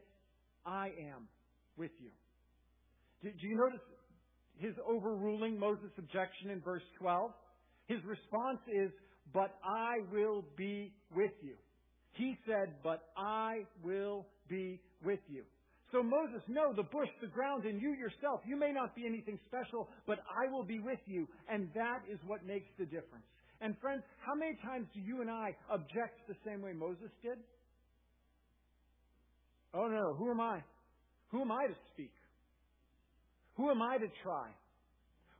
I 0.65 0.91
am 1.11 1.27
with 1.77 1.91
you. 1.99 2.11
Do, 3.23 3.31
do 3.31 3.47
you 3.47 3.55
notice 3.55 3.83
his 4.59 4.73
overruling 4.87 5.59
Moses' 5.59 5.91
objection 5.97 6.51
in 6.51 6.61
verse 6.61 6.83
12? 6.99 7.31
His 7.87 7.99
response 8.05 8.59
is, 8.67 8.91
but 9.33 9.55
I 9.63 9.99
will 10.11 10.43
be 10.55 10.93
with 11.15 11.31
you. 11.41 11.55
He 12.13 12.37
said, 12.45 12.73
but 12.83 13.03
I 13.17 13.65
will 13.83 14.25
be 14.49 14.79
with 15.03 15.19
you. 15.29 15.43
So 15.91 16.03
Moses, 16.03 16.41
no, 16.47 16.73
the 16.73 16.83
bush, 16.83 17.09
the 17.21 17.27
ground, 17.27 17.65
and 17.65 17.81
you 17.81 17.93
yourself, 17.93 18.41
you 18.45 18.55
may 18.55 18.71
not 18.71 18.95
be 18.95 19.07
anything 19.07 19.39
special, 19.47 19.89
but 20.05 20.19
I 20.29 20.51
will 20.51 20.63
be 20.63 20.79
with 20.79 20.99
you. 21.07 21.27
And 21.49 21.69
that 21.73 22.01
is 22.11 22.19
what 22.27 22.45
makes 22.45 22.67
the 22.77 22.85
difference. 22.85 23.25
And 23.61 23.75
friends, 23.81 24.03
how 24.25 24.35
many 24.35 24.57
times 24.63 24.87
do 24.93 25.01
you 25.01 25.21
and 25.21 25.29
I 25.29 25.55
object 25.71 26.27
the 26.27 26.35
same 26.45 26.61
way 26.61 26.73
Moses 26.73 27.09
did? 27.23 27.37
Oh 29.73 29.87
no, 29.87 30.13
who 30.17 30.31
am 30.31 30.39
I? 30.39 30.61
Who 31.31 31.41
am 31.41 31.51
I 31.51 31.67
to 31.67 31.75
speak? 31.93 32.11
Who 33.59 33.69
am 33.69 33.81
I 33.81 33.97
to 33.97 34.07
try? 34.23 34.47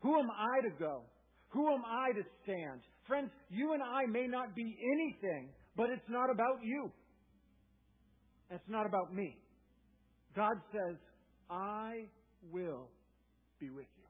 Who 0.02 0.20
am 0.20 0.28
I 0.30 0.60
to 0.68 0.72
go? 0.78 1.04
Who 1.52 1.74
am 1.74 1.84
I 1.88 2.12
to 2.12 2.22
stand? 2.44 2.82
Friends, 3.08 3.32
you 3.50 3.72
and 3.72 3.82
I 3.82 4.06
may 4.12 4.28
not 4.28 4.54
be 4.54 4.78
anything, 4.94 5.48
but 5.78 5.90
it's 5.90 6.10
not 6.10 6.30
about 6.30 6.60
you. 6.62 6.92
It's 8.52 8.68
not 8.68 8.86
about 8.86 9.14
me. 9.14 9.38
God 10.36 10.58
says, 10.74 10.98
I 11.50 12.08
will 12.52 12.90
be 13.58 13.70
with 13.70 13.88
you. 13.98 14.08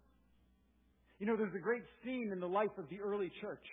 You 1.20 1.28
know, 1.28 1.38
there's 1.38 1.54
a 1.56 1.62
great 1.62 1.84
scene 2.04 2.32
in 2.34 2.40
the 2.40 2.48
life 2.48 2.74
of 2.80 2.90
the 2.90 3.00
early 3.00 3.30
church. 3.40 3.66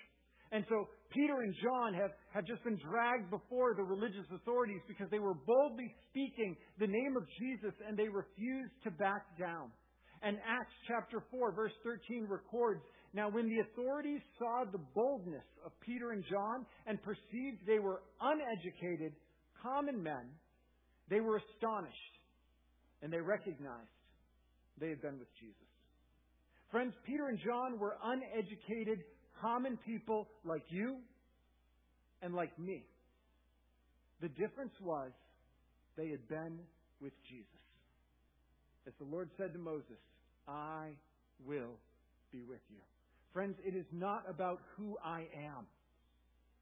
And 0.52 0.66
so 0.68 0.86
Peter 1.14 1.40
and 1.40 1.54
John 1.64 1.94
have, 1.94 2.10
have 2.34 2.44
just 2.44 2.62
been 2.62 2.78
dragged 2.84 3.30
before 3.30 3.74
the 3.74 3.84
religious 3.84 4.28
authorities 4.30 4.82
because 4.86 5.08
they 5.10 5.18
were 5.18 5.34
boldly 5.46 5.94
speaking 6.10 6.56
the 6.78 6.86
name 6.86 7.16
of 7.16 7.24
Jesus 7.40 7.72
and 7.88 7.96
they 7.96 8.08
refused 8.08 8.76
to 8.84 8.90
back 8.90 9.24
down. 9.40 9.72
And 10.22 10.38
Acts 10.46 10.74
chapter 10.88 11.22
4 11.30 11.52
verse 11.52 11.72
13 11.84 12.26
records 12.28 12.82
now, 13.16 13.30
when 13.30 13.48
the 13.48 13.60
authorities 13.60 14.20
saw 14.38 14.64
the 14.70 14.80
boldness 14.94 15.46
of 15.64 15.72
Peter 15.80 16.10
and 16.12 16.22
John 16.30 16.66
and 16.86 17.02
perceived 17.02 17.66
they 17.66 17.78
were 17.78 18.02
uneducated, 18.20 19.14
common 19.62 20.02
men, 20.02 20.28
they 21.08 21.20
were 21.20 21.40
astonished 21.40 21.96
and 23.00 23.10
they 23.10 23.20
recognized 23.20 23.88
they 24.78 24.90
had 24.90 25.00
been 25.00 25.18
with 25.18 25.32
Jesus. 25.40 25.56
Friends, 26.70 26.92
Peter 27.06 27.28
and 27.28 27.38
John 27.38 27.78
were 27.78 27.96
uneducated, 28.04 28.98
common 29.40 29.78
people 29.86 30.28
like 30.44 30.64
you 30.68 30.96
and 32.20 32.34
like 32.34 32.58
me. 32.58 32.84
The 34.20 34.28
difference 34.28 34.74
was 34.82 35.10
they 35.96 36.08
had 36.08 36.28
been 36.28 36.58
with 37.00 37.14
Jesus. 37.30 37.65
As 38.86 38.92
the 38.98 39.04
Lord 39.04 39.28
said 39.36 39.52
to 39.52 39.58
Moses, 39.58 39.98
I 40.46 40.90
will 41.44 41.78
be 42.30 42.42
with 42.48 42.60
you. 42.70 42.78
Friends, 43.32 43.56
it 43.64 43.74
is 43.74 43.86
not 43.92 44.22
about 44.28 44.60
who 44.76 44.96
I 45.04 45.26
am. 45.34 45.66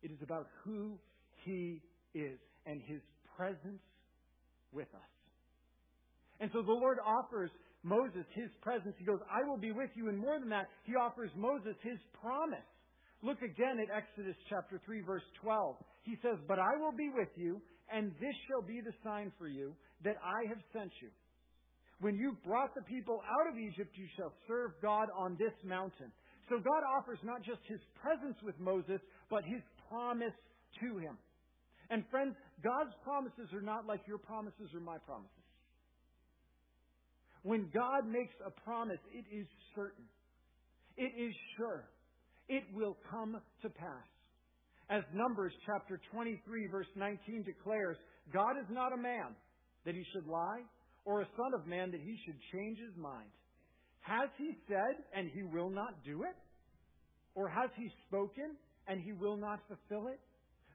It 0.03 0.11
is 0.11 0.19
about 0.23 0.49
who 0.65 0.99
He 1.45 1.83
is 2.15 2.39
and 2.67 2.81
His 2.83 3.01
presence 3.37 3.83
with 4.73 4.89
us. 4.95 5.13
And 6.41 6.51
so 6.53 6.63
the 6.63 6.73
Lord 6.73 6.99
offers 7.05 7.51
Moses 7.83 8.25
His 8.35 8.51
presence. 8.63 8.95
He 8.99 9.05
goes, 9.05 9.21
I 9.31 9.47
will 9.47 9.59
be 9.59 9.73
with 9.73 9.91
you. 9.95 10.09
And 10.09 10.19
more 10.19 10.41
than 10.41 10.49
that, 10.49 10.67
He 10.85 10.95
offers 10.95 11.31
Moses 11.37 11.77
His 11.83 11.99
promise. 12.21 12.67
Look 13.23 13.41
again 13.43 13.79
at 13.81 13.95
Exodus 13.95 14.37
chapter 14.49 14.81
3 14.85 15.01
verse 15.03 15.23
12. 15.43 15.77
He 16.03 16.17
says, 16.23 16.39
But 16.49 16.59
I 16.59 16.77
will 16.81 16.93
be 16.93 17.11
with 17.15 17.31
you, 17.37 17.61
and 17.93 18.13
this 18.21 18.35
shall 18.49 18.67
be 18.67 18.81
the 18.81 18.93
sign 19.05 19.33
for 19.39 19.47
you 19.47 19.75
that 20.05 20.17
I 20.25 20.49
have 20.49 20.61
sent 20.73 20.91
you. 21.01 21.09
When 22.01 22.17
you 22.17 22.37
brought 22.45 22.75
the 22.75 22.83
people 22.83 23.23
out 23.25 23.53
of 23.53 23.59
Egypt, 23.59 23.95
you 23.95 24.07
shall 24.17 24.33
serve 24.49 24.73
God 24.83 25.09
on 25.17 25.37
this 25.39 25.55
mountain. 25.65 26.11
So 26.49 26.57
God 26.59 26.83
offers 26.99 27.19
not 27.23 27.43
just 27.43 27.61
His 27.67 27.81
presence 28.03 28.37
with 28.43 28.59
Moses, 28.59 29.01
but 29.31 29.45
His 29.45 29.63
promise 29.89 30.35
to 30.81 30.99
him. 30.99 31.17
And 31.91 32.05
friends, 32.11 32.35
God's 32.63 32.95
promises 33.03 33.53
are 33.53 33.61
not 33.61 33.87
like 33.87 34.01
your 34.07 34.19
promises 34.19 34.73
or 34.75 34.81
my 34.81 34.99
promises. 34.99 35.31
When 37.43 37.69
God 37.75 38.09
makes 38.09 38.35
a 38.45 38.51
promise, 38.51 39.01
it 39.13 39.25
is 39.35 39.47
certain. 39.75 40.05
It 40.97 41.13
is 41.21 41.35
sure. 41.57 41.85
It 42.49 42.65
will 42.75 42.97
come 43.11 43.37
to 43.63 43.69
pass. 43.69 44.09
As 44.89 45.03
Numbers 45.15 45.53
chapter 45.67 46.01
23 46.13 46.67
verse 46.71 46.87
19 46.97 47.43
declares, 47.43 47.97
God 48.33 48.57
is 48.59 48.67
not 48.71 48.93
a 48.93 48.97
man 48.97 49.37
that 49.85 49.95
he 49.95 50.05
should 50.13 50.27
lie, 50.27 50.63
or 51.05 51.23
a 51.23 51.29
son 51.37 51.53
of 51.55 51.67
man 51.67 51.91
that 51.91 52.01
he 52.01 52.19
should 52.25 52.37
change 52.53 52.79
his 52.79 52.97
mind. 52.97 53.29
Has 54.01 54.29
he 54.39 54.57
said 54.69 55.05
and 55.15 55.31
he 55.33 55.43
will 55.43 55.71
not 55.71 56.05
do 56.05 56.23
it? 56.23 56.37
Or 57.35 57.49
has 57.49 57.71
he 57.77 57.91
spoken 58.07 58.57
and 58.87 59.03
he 59.03 59.13
will 59.13 59.37
not 59.37 59.61
fulfill 59.69 60.09
it? 60.09 60.21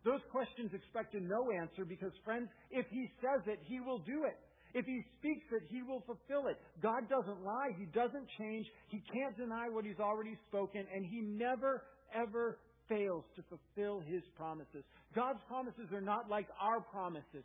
Those 0.05 0.21
questions 0.31 0.71
expect 0.74 1.13
a 1.13 1.19
no 1.19 1.51
answer 1.51 1.83
because, 1.83 2.12
friends, 2.24 2.50
if 2.71 2.86
he 2.89 3.12
says 3.21 3.43
it, 3.48 3.59
he 3.67 3.79
will 3.79 4.00
do 4.00 4.24
it. 4.24 4.38
If 4.74 4.86
he 4.86 5.01
speaks 5.17 5.45
it, 5.51 5.63
he 5.69 5.81
will 5.81 6.01
fulfill 6.05 6.48
it. 6.48 6.57
God 6.81 7.09
doesn't 7.09 7.43
lie. 7.43 7.71
He 7.77 7.86
doesn't 7.86 8.27
change. 8.38 8.65
He 8.89 9.01
can't 9.12 9.36
deny 9.36 9.67
what 9.67 9.83
he's 9.83 10.00
already 10.00 10.38
spoken, 10.48 10.86
and 10.93 11.03
he 11.03 11.21
never, 11.21 11.83
ever 12.13 12.59
fails 12.88 13.24
to 13.36 13.43
fulfill 13.50 14.00
his 14.00 14.21
promises. 14.38 14.83
God's 15.15 15.39
promises 15.48 15.91
are 15.91 16.01
not 16.01 16.29
like 16.29 16.48
our 16.62 16.81
promises. 16.81 17.43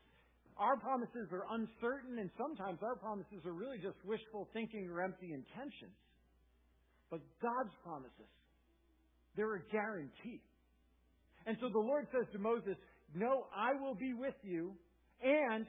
Our 0.56 0.76
promises 0.78 1.28
are 1.32 1.46
uncertain, 1.50 2.18
and 2.18 2.30
sometimes 2.38 2.78
our 2.82 2.94
promises 2.96 3.42
are 3.44 3.52
really 3.52 3.78
just 3.78 3.98
wishful 4.04 4.48
thinking 4.52 4.88
or 4.88 5.02
empty 5.02 5.32
intentions. 5.34 5.98
But 7.10 7.20
God's 7.42 7.74
promises, 7.82 8.30
they're 9.36 9.56
a 9.56 9.64
guarantee. 9.72 10.40
And 11.46 11.56
so 11.60 11.68
the 11.68 11.78
Lord 11.78 12.06
says 12.12 12.26
to 12.32 12.38
Moses, 12.38 12.76
No, 13.14 13.46
I 13.54 13.74
will 13.80 13.94
be 13.94 14.14
with 14.14 14.34
you, 14.42 14.74
and 15.22 15.66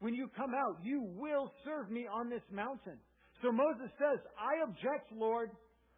when 0.00 0.14
you 0.14 0.28
come 0.36 0.52
out, 0.54 0.78
you 0.82 1.02
will 1.16 1.52
serve 1.64 1.90
me 1.90 2.06
on 2.12 2.28
this 2.30 2.42
mountain. 2.50 2.98
So 3.42 3.52
Moses 3.52 3.90
says, 3.98 4.20
I 4.38 4.64
object, 4.64 5.12
Lord. 5.12 5.50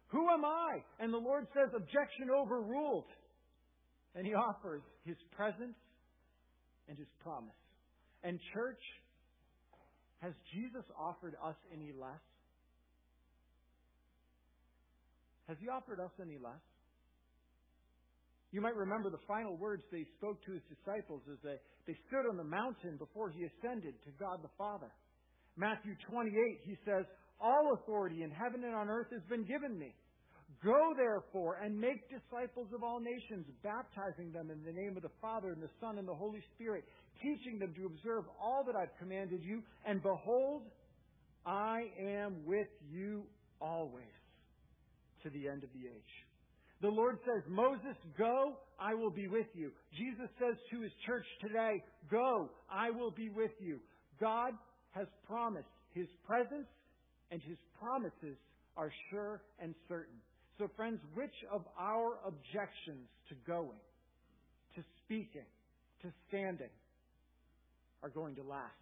Who 0.07 0.27
am 0.29 0.43
I? 0.43 0.79
And 0.99 1.13
the 1.13 1.17
Lord 1.17 1.47
says, 1.53 1.69
Objection 1.75 2.29
overruled. 2.35 3.05
And 4.15 4.25
he 4.25 4.33
offers 4.33 4.81
his 5.05 5.17
presence 5.35 5.77
and 6.87 6.97
his 6.97 7.07
promise. 7.21 7.53
And, 8.23 8.39
church, 8.53 8.81
has 10.21 10.33
Jesus 10.53 10.83
offered 10.99 11.35
us 11.43 11.55
any 11.73 11.91
less? 11.95 12.23
Has 15.47 15.57
he 15.59 15.69
offered 15.69 15.99
us 15.99 16.11
any 16.21 16.37
less? 16.37 16.61
You 18.51 18.61
might 18.61 18.75
remember 18.75 19.09
the 19.09 19.21
final 19.27 19.57
words 19.57 19.83
they 19.91 20.05
spoke 20.17 20.43
to 20.45 20.51
his 20.53 20.61
disciples 20.69 21.21
as 21.31 21.37
they, 21.43 21.57
they 21.87 21.97
stood 22.09 22.25
on 22.29 22.37
the 22.37 22.43
mountain 22.43 22.97
before 22.97 23.29
he 23.29 23.45
ascended 23.45 23.93
to 24.05 24.11
God 24.19 24.41
the 24.41 24.53
Father. 24.57 24.89
Matthew 25.55 25.93
28, 26.09 26.33
he 26.65 26.77
says, 26.85 27.05
All 27.39 27.77
authority 27.77 28.23
in 28.23 28.31
heaven 28.31 28.63
and 28.63 28.73
on 28.73 28.89
earth 28.89 29.09
has 29.11 29.21
been 29.29 29.45
given 29.45 29.77
me. 29.77 29.93
Go 30.63 30.93
therefore 30.97 31.57
and 31.63 31.79
make 31.79 32.09
disciples 32.09 32.67
of 32.73 32.83
all 32.83 32.99
nations, 32.99 33.45
baptizing 33.63 34.31
them 34.31 34.49
in 34.51 34.63
the 34.63 34.71
name 34.71 34.97
of 34.97 35.03
the 35.03 35.11
Father 35.21 35.51
and 35.51 35.61
the 35.61 35.69
Son 35.79 35.97
and 35.97 36.07
the 36.07 36.13
Holy 36.13 36.41
Spirit, 36.55 36.83
teaching 37.21 37.59
them 37.59 37.73
to 37.75 37.85
observe 37.85 38.25
all 38.41 38.63
that 38.65 38.75
I've 38.75 38.97
commanded 38.99 39.41
you. 39.43 39.61
And 39.85 40.01
behold, 40.01 40.63
I 41.45 41.83
am 42.01 42.45
with 42.45 42.67
you 42.91 43.23
always 43.61 44.03
to 45.23 45.29
the 45.29 45.47
end 45.47 45.63
of 45.63 45.69
the 45.73 45.87
age. 45.87 46.13
The 46.81 46.89
Lord 46.89 47.19
says, 47.25 47.43
Moses, 47.47 47.95
go, 48.17 48.57
I 48.79 48.93
will 48.93 49.11
be 49.11 49.27
with 49.27 49.47
you. 49.53 49.71
Jesus 49.97 50.29
says 50.39 50.55
to 50.71 50.81
his 50.81 50.91
church 51.05 51.25
today, 51.41 51.83
go, 52.09 52.49
I 52.71 52.89
will 52.89 53.11
be 53.11 53.29
with 53.29 53.51
you. 53.59 53.79
God 54.19 54.53
has 54.91 55.07
promised 55.27 55.67
His 55.93 56.07
presence, 56.25 56.67
and 57.31 57.41
His 57.41 57.57
promises 57.79 58.37
are 58.77 58.91
sure 59.09 59.41
and 59.59 59.73
certain. 59.87 60.15
So, 60.59 60.69
friends, 60.75 60.99
which 61.15 61.33
of 61.53 61.63
our 61.79 62.19
objections 62.27 63.07
to 63.29 63.35
going, 63.47 63.79
to 64.75 64.83
speaking, 65.05 65.47
to 66.01 66.11
standing 66.27 66.67
are 68.03 68.09
going 68.09 68.35
to 68.35 68.43
last? 68.43 68.75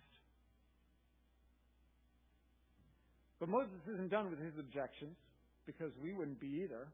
But 3.39 3.49
Moses 3.49 3.77
isn't 3.93 4.09
done 4.09 4.31
with 4.31 4.39
his 4.39 4.53
objections 4.59 5.15
because 5.67 5.91
we 6.01 6.13
wouldn't 6.13 6.41
be 6.41 6.63
either. 6.65 6.87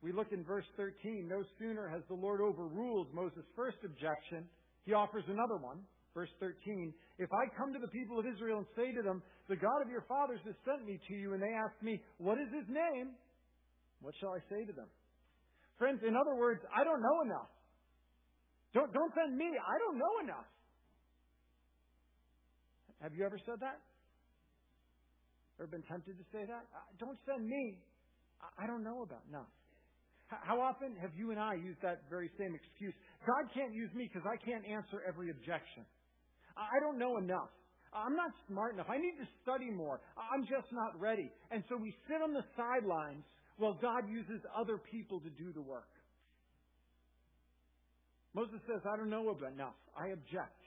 We 0.00 0.12
look 0.12 0.30
in 0.30 0.44
verse 0.44 0.66
13. 0.76 1.26
No 1.26 1.42
sooner 1.58 1.88
has 1.88 2.02
the 2.08 2.14
Lord 2.14 2.40
overruled 2.40 3.12
Moses' 3.12 3.42
first 3.56 3.78
objection, 3.84 4.44
he 4.86 4.92
offers 4.92 5.24
another 5.26 5.56
one. 5.56 5.78
Verse 6.14 6.30
13. 6.38 6.94
If 7.18 7.28
I 7.34 7.50
come 7.58 7.74
to 7.74 7.82
the 7.82 7.90
people 7.90 8.18
of 8.18 8.24
Israel 8.26 8.62
and 8.62 8.66
say 8.78 8.94
to 8.94 9.02
them, 9.02 9.22
The 9.50 9.58
God 9.58 9.82
of 9.82 9.90
your 9.90 10.06
fathers 10.06 10.40
has 10.46 10.54
sent 10.62 10.86
me 10.86 10.98
to 11.10 11.14
you, 11.14 11.34
and 11.34 11.42
they 11.42 11.52
ask 11.52 11.74
me, 11.82 12.00
What 12.18 12.38
is 12.38 12.46
his 12.54 12.66
name? 12.70 13.18
What 14.00 14.14
shall 14.22 14.30
I 14.30 14.40
say 14.46 14.64
to 14.64 14.72
them? 14.72 14.86
Friends, 15.78 16.00
in 16.06 16.14
other 16.14 16.38
words, 16.38 16.62
I 16.70 16.84
don't 16.84 17.02
know 17.02 17.18
enough. 17.26 17.50
Don't, 18.74 18.92
don't 18.92 19.12
send 19.14 19.36
me. 19.36 19.46
I 19.46 19.76
don't 19.82 19.98
know 19.98 20.14
enough. 20.22 20.46
Have 23.02 23.14
you 23.14 23.24
ever 23.26 23.38
said 23.44 23.58
that? 23.60 23.82
Ever 25.58 25.66
been 25.70 25.86
tempted 25.86 26.18
to 26.18 26.26
say 26.30 26.46
that? 26.46 26.66
Uh, 26.74 26.82
don't 26.98 27.18
send 27.26 27.46
me. 27.46 27.78
I 28.58 28.66
don't 28.66 28.82
know 28.82 29.02
about 29.02 29.22
enough. 29.30 29.50
How 30.26 30.60
often 30.60 30.96
have 31.00 31.10
you 31.14 31.30
and 31.30 31.38
I 31.38 31.54
used 31.54 31.78
that 31.82 32.02
very 32.10 32.30
same 32.38 32.54
excuse? 32.54 32.94
God 33.26 33.46
can't 33.54 33.72
use 33.72 33.92
me 33.94 34.10
because 34.10 34.26
I 34.26 34.36
can't 34.40 34.66
answer 34.66 35.04
every 35.06 35.30
objection. 35.30 35.84
I 36.56 36.80
don't 36.80 36.98
know 36.98 37.18
enough. 37.18 37.50
I'm 37.94 38.16
not 38.16 38.30
smart 38.48 38.74
enough. 38.74 38.90
I 38.90 38.98
need 38.98 39.14
to 39.22 39.28
study 39.42 39.70
more. 39.70 40.00
I'm 40.18 40.42
just 40.42 40.72
not 40.72 40.98
ready. 40.98 41.30
And 41.50 41.62
so 41.68 41.76
we 41.76 41.94
sit 42.08 42.22
on 42.22 42.32
the 42.32 42.42
sidelines 42.56 43.22
while 43.56 43.78
God 43.80 44.10
uses 44.10 44.42
other 44.58 44.78
people 44.90 45.20
to 45.20 45.30
do 45.30 45.52
the 45.52 45.62
work. 45.62 45.88
Moses 48.34 48.58
says, 48.66 48.82
I 48.82 48.96
don't 48.96 49.10
know 49.10 49.30
enough. 49.30 49.78
I 49.96 50.08
object. 50.08 50.58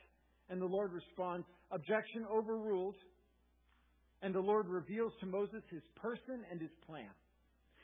And 0.48 0.60
the 0.60 0.66
Lord 0.66 0.92
responds, 0.92 1.46
Objection 1.70 2.24
overruled. 2.32 2.96
And 4.22 4.34
the 4.34 4.40
Lord 4.40 4.66
reveals 4.68 5.12
to 5.20 5.26
Moses 5.26 5.62
his 5.70 5.82
person 6.00 6.42
and 6.50 6.60
his 6.60 6.72
plan. 6.86 7.12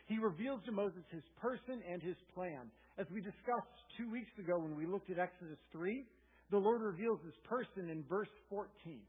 He 0.07 0.19
reveals 0.19 0.61
to 0.67 0.73
Moses 0.73 1.05
his 1.11 1.23
person 1.41 1.81
and 1.91 2.03
his 2.03 2.17
plan. 2.35 2.73
As 2.99 3.07
we 3.13 3.21
discussed 3.21 3.77
two 3.99 4.11
weeks 4.11 4.33
ago 4.39 4.59
when 4.59 4.75
we 4.75 4.87
looked 4.87 5.11
at 5.11 5.19
Exodus 5.19 5.59
3, 5.73 6.05
the 6.55 6.59
Lord 6.59 6.83
reveals 6.83 7.21
his 7.25 7.35
person 7.45 7.91
in 7.91 8.05
verse 8.09 8.29
14. 8.49 9.01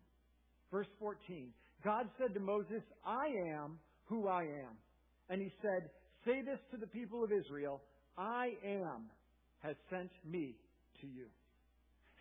Verse 0.72 0.88
14. 1.00 1.50
God 1.84 2.08
said 2.18 2.34
to 2.34 2.40
Moses, 2.40 2.82
I 3.06 3.28
am 3.54 3.78
who 4.06 4.28
I 4.28 4.44
am. 4.44 4.78
And 5.30 5.42
he 5.42 5.52
said, 5.62 5.90
Say 6.26 6.42
this 6.42 6.60
to 6.72 6.78
the 6.78 6.88
people 6.88 7.24
of 7.24 7.32
Israel, 7.32 7.82
I 8.18 8.54
am 8.66 9.10
has 9.62 9.76
sent 9.90 10.10
me 10.26 10.56
to 11.02 11.08
you. 11.08 11.26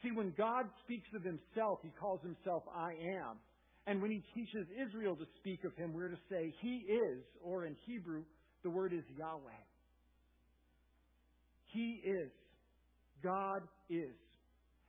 See, 0.03 0.11
when 0.11 0.35
God 0.37 0.67
speaks 0.85 1.09
of 1.15 1.23
himself, 1.23 1.79
he 1.83 1.91
calls 1.99 2.21
himself 2.23 2.63
I 2.75 2.93
am. 2.93 3.39
And 3.87 4.01
when 4.01 4.11
he 4.11 4.23
teaches 4.35 4.67
Israel 4.89 5.17
to 5.17 5.25
speak 5.41 5.65
of 5.65 5.75
him, 5.77 5.93
we're 5.93 6.09
to 6.09 6.19
say, 6.31 6.55
He 6.61 6.85
is, 6.89 7.23
or 7.43 7.67
in 7.67 7.77
Hebrew, 7.87 8.25
the 8.63 8.71
word 8.71 8.93
is 8.93 9.05
Yahweh. 9.17 9.65
He 11.67 12.03
is. 12.05 12.31
God 13.23 13.63
is. 13.91 14.15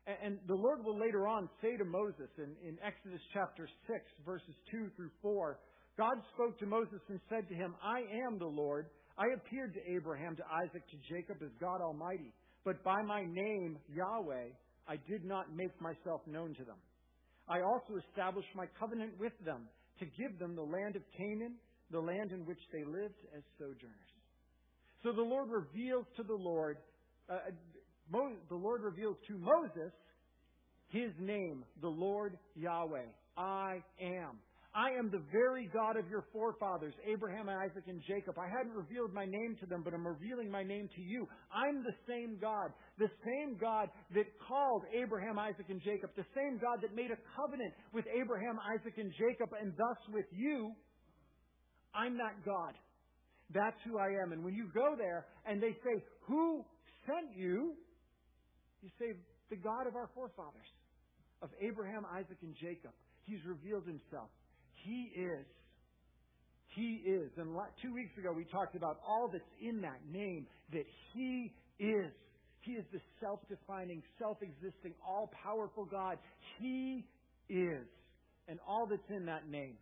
And 0.05 0.37
the 0.47 0.55
Lord 0.55 0.85
will 0.85 0.99
later 0.99 1.27
on 1.27 1.49
say 1.61 1.77
to 1.77 1.85
Moses 1.85 2.29
in, 2.37 2.53
in 2.67 2.77
Exodus 2.85 3.21
chapter 3.33 3.67
6, 3.87 3.99
verses 4.25 4.53
2 4.71 4.89
through 4.95 5.09
4, 5.21 5.57
God 5.97 6.17
spoke 6.33 6.59
to 6.59 6.65
Moses 6.65 7.01
and 7.09 7.19
said 7.29 7.47
to 7.49 7.55
him, 7.55 7.73
I 7.81 8.01
am 8.25 8.37
the 8.37 8.45
Lord. 8.45 8.87
I 9.17 9.25
appeared 9.33 9.73
to 9.73 9.81
Abraham, 9.89 10.35
to 10.35 10.43
Isaac, 10.45 10.83
to 10.91 10.97
Jacob 11.09 11.37
as 11.41 11.49
God 11.59 11.81
Almighty. 11.81 12.33
But 12.63 12.83
by 12.83 13.01
my 13.01 13.23
name, 13.23 13.77
Yahweh, 13.95 14.53
I 14.87 14.97
did 15.09 15.25
not 15.25 15.55
make 15.55 15.73
myself 15.81 16.21
known 16.27 16.53
to 16.55 16.63
them. 16.63 16.77
I 17.47 17.61
also 17.61 17.97
established 18.09 18.49
my 18.55 18.65
covenant 18.79 19.13
with 19.19 19.33
them 19.43 19.65
to 19.99 20.05
give 20.05 20.37
them 20.37 20.55
the 20.55 20.65
land 20.65 20.95
of 20.95 21.01
Canaan 21.17 21.55
the 21.91 21.99
land 21.99 22.31
in 22.31 22.45
which 22.45 22.59
they 22.73 22.83
lived 22.83 23.21
as 23.35 23.43
sojourners. 23.57 24.11
So 25.03 25.11
the 25.11 25.21
Lord 25.21 25.49
reveals 25.49 26.05
to 26.17 26.23
the 26.23 26.33
Lord, 26.33 26.77
uh, 27.29 27.51
Mo- 28.11 28.37
the 28.49 28.55
Lord 28.55 28.81
reveals 28.81 29.17
to 29.27 29.37
Moses 29.37 29.91
his 30.89 31.11
name, 31.19 31.63
the 31.81 31.89
Lord 31.89 32.37
Yahweh. 32.55 33.07
I 33.37 33.83
am. 34.01 34.39
I 34.75 34.91
am 34.99 35.09
the 35.09 35.23
very 35.31 35.69
God 35.73 35.95
of 35.95 36.09
your 36.09 36.25
forefathers, 36.33 36.93
Abraham, 37.07 37.47
Isaac, 37.47 37.85
and 37.87 38.01
Jacob. 38.05 38.35
I 38.37 38.47
hadn't 38.51 38.73
revealed 38.73 39.13
my 39.13 39.23
name 39.23 39.55
to 39.61 39.65
them, 39.65 39.83
but 39.83 39.93
I'm 39.93 40.05
revealing 40.05 40.51
my 40.51 40.63
name 40.63 40.89
to 40.97 41.01
you. 41.01 41.27
I'm 41.53 41.81
the 41.81 41.95
same 42.05 42.37
God. 42.41 42.71
The 42.99 43.07
same 43.23 43.55
God 43.55 43.87
that 44.13 44.25
called 44.45 44.83
Abraham, 44.93 45.39
Isaac, 45.39 45.67
and 45.69 45.81
Jacob. 45.81 46.09
The 46.17 46.27
same 46.35 46.59
God 46.59 46.79
that 46.81 46.93
made 46.93 47.11
a 47.11 47.19
covenant 47.39 47.73
with 47.93 48.03
Abraham, 48.11 48.59
Isaac, 48.75 48.97
and 48.97 49.13
Jacob, 49.17 49.49
and 49.59 49.71
thus 49.77 49.97
with 50.11 50.25
you. 50.33 50.73
I'm 51.95 52.17
that 52.17 52.43
God. 52.45 52.73
That's 53.53 53.79
who 53.85 53.97
I 53.97 54.11
am. 54.23 54.33
And 54.33 54.43
when 54.43 54.55
you 54.55 54.67
go 54.73 54.95
there 54.97 55.25
and 55.45 55.63
they 55.63 55.71
say, 55.85 56.03
Who 56.27 56.65
sent 57.07 57.37
you? 57.37 57.75
You 58.85 58.91
say, 58.99 59.17
The 59.49 59.57
God 59.57 59.87
of 59.87 59.95
our 59.95 60.09
forefathers, 60.13 60.69
of 61.41 61.49
Abraham, 61.59 62.05
Isaac, 62.13 62.37
and 62.43 62.53
Jacob. 62.61 62.91
He's 63.23 63.43
revealed 63.43 63.87
himself. 63.87 64.29
He 64.85 65.09
is. 65.17 65.45
He 66.75 67.01
is. 67.03 67.31
And 67.37 67.49
two 67.81 67.93
weeks 67.93 68.15
ago 68.17 68.31
we 68.31 68.45
talked 68.45 68.75
about 68.75 68.99
all 69.07 69.27
that's 69.31 69.43
in 69.59 69.81
that 69.81 70.05
name, 70.11 70.45
that 70.71 70.85
He 71.13 71.51
is. 71.79 72.11
He 72.61 72.73
is 72.73 72.85
the 72.93 73.01
self 73.19 73.39
defining, 73.49 74.03
self 74.19 74.37
existing, 74.41 74.93
all 75.05 75.31
powerful 75.43 75.85
God. 75.85 76.19
He 76.59 77.05
is. 77.49 77.87
And 78.47 78.59
all 78.67 78.85
that's 78.85 79.09
in 79.09 79.25
that 79.25 79.49
name. 79.49 79.77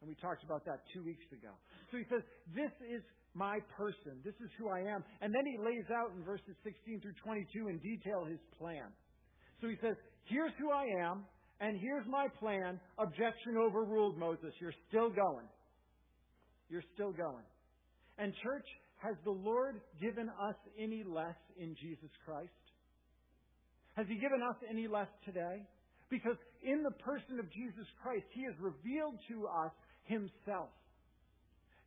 And 0.00 0.08
we 0.08 0.14
talked 0.14 0.42
about 0.42 0.64
that 0.64 0.80
two 0.94 1.02
weeks 1.02 1.26
ago. 1.32 1.52
So 1.90 1.98
he 1.98 2.04
says, 2.08 2.22
This 2.54 2.72
is 2.88 3.02
my 3.38 3.58
person. 3.76 4.18
This 4.24 4.34
is 4.42 4.50
who 4.58 4.68
I 4.68 4.80
am. 4.80 5.04
And 5.22 5.32
then 5.32 5.46
he 5.46 5.56
lays 5.58 5.86
out 5.94 6.10
in 6.16 6.24
verses 6.24 6.58
16 6.64 7.00
through 7.00 7.14
22 7.22 7.68
in 7.68 7.78
detail 7.78 8.26
his 8.26 8.42
plan. 8.58 8.90
So 9.62 9.68
he 9.68 9.76
says, 9.80 9.94
Here's 10.24 10.52
who 10.58 10.70
I 10.70 10.84
am, 11.06 11.24
and 11.60 11.78
here's 11.80 12.06
my 12.06 12.26
plan. 12.38 12.80
Objection 12.98 13.56
overruled, 13.56 14.18
Moses. 14.18 14.52
You're 14.60 14.76
still 14.88 15.08
going. 15.08 15.46
You're 16.68 16.84
still 16.94 17.12
going. 17.12 17.46
And, 18.18 18.34
church, 18.42 18.66
has 18.98 19.14
the 19.24 19.30
Lord 19.30 19.80
given 20.02 20.28
us 20.28 20.56
any 20.78 21.04
less 21.06 21.38
in 21.56 21.74
Jesus 21.80 22.10
Christ? 22.26 22.50
Has 23.96 24.06
He 24.08 24.16
given 24.16 24.42
us 24.42 24.56
any 24.68 24.86
less 24.86 25.08
today? 25.24 25.62
Because 26.10 26.36
in 26.62 26.82
the 26.82 26.92
person 27.00 27.38
of 27.38 27.46
Jesus 27.52 27.86
Christ, 28.02 28.26
He 28.34 28.42
has 28.44 28.54
revealed 28.60 29.16
to 29.30 29.46
us 29.46 29.72
himself. 30.08 30.72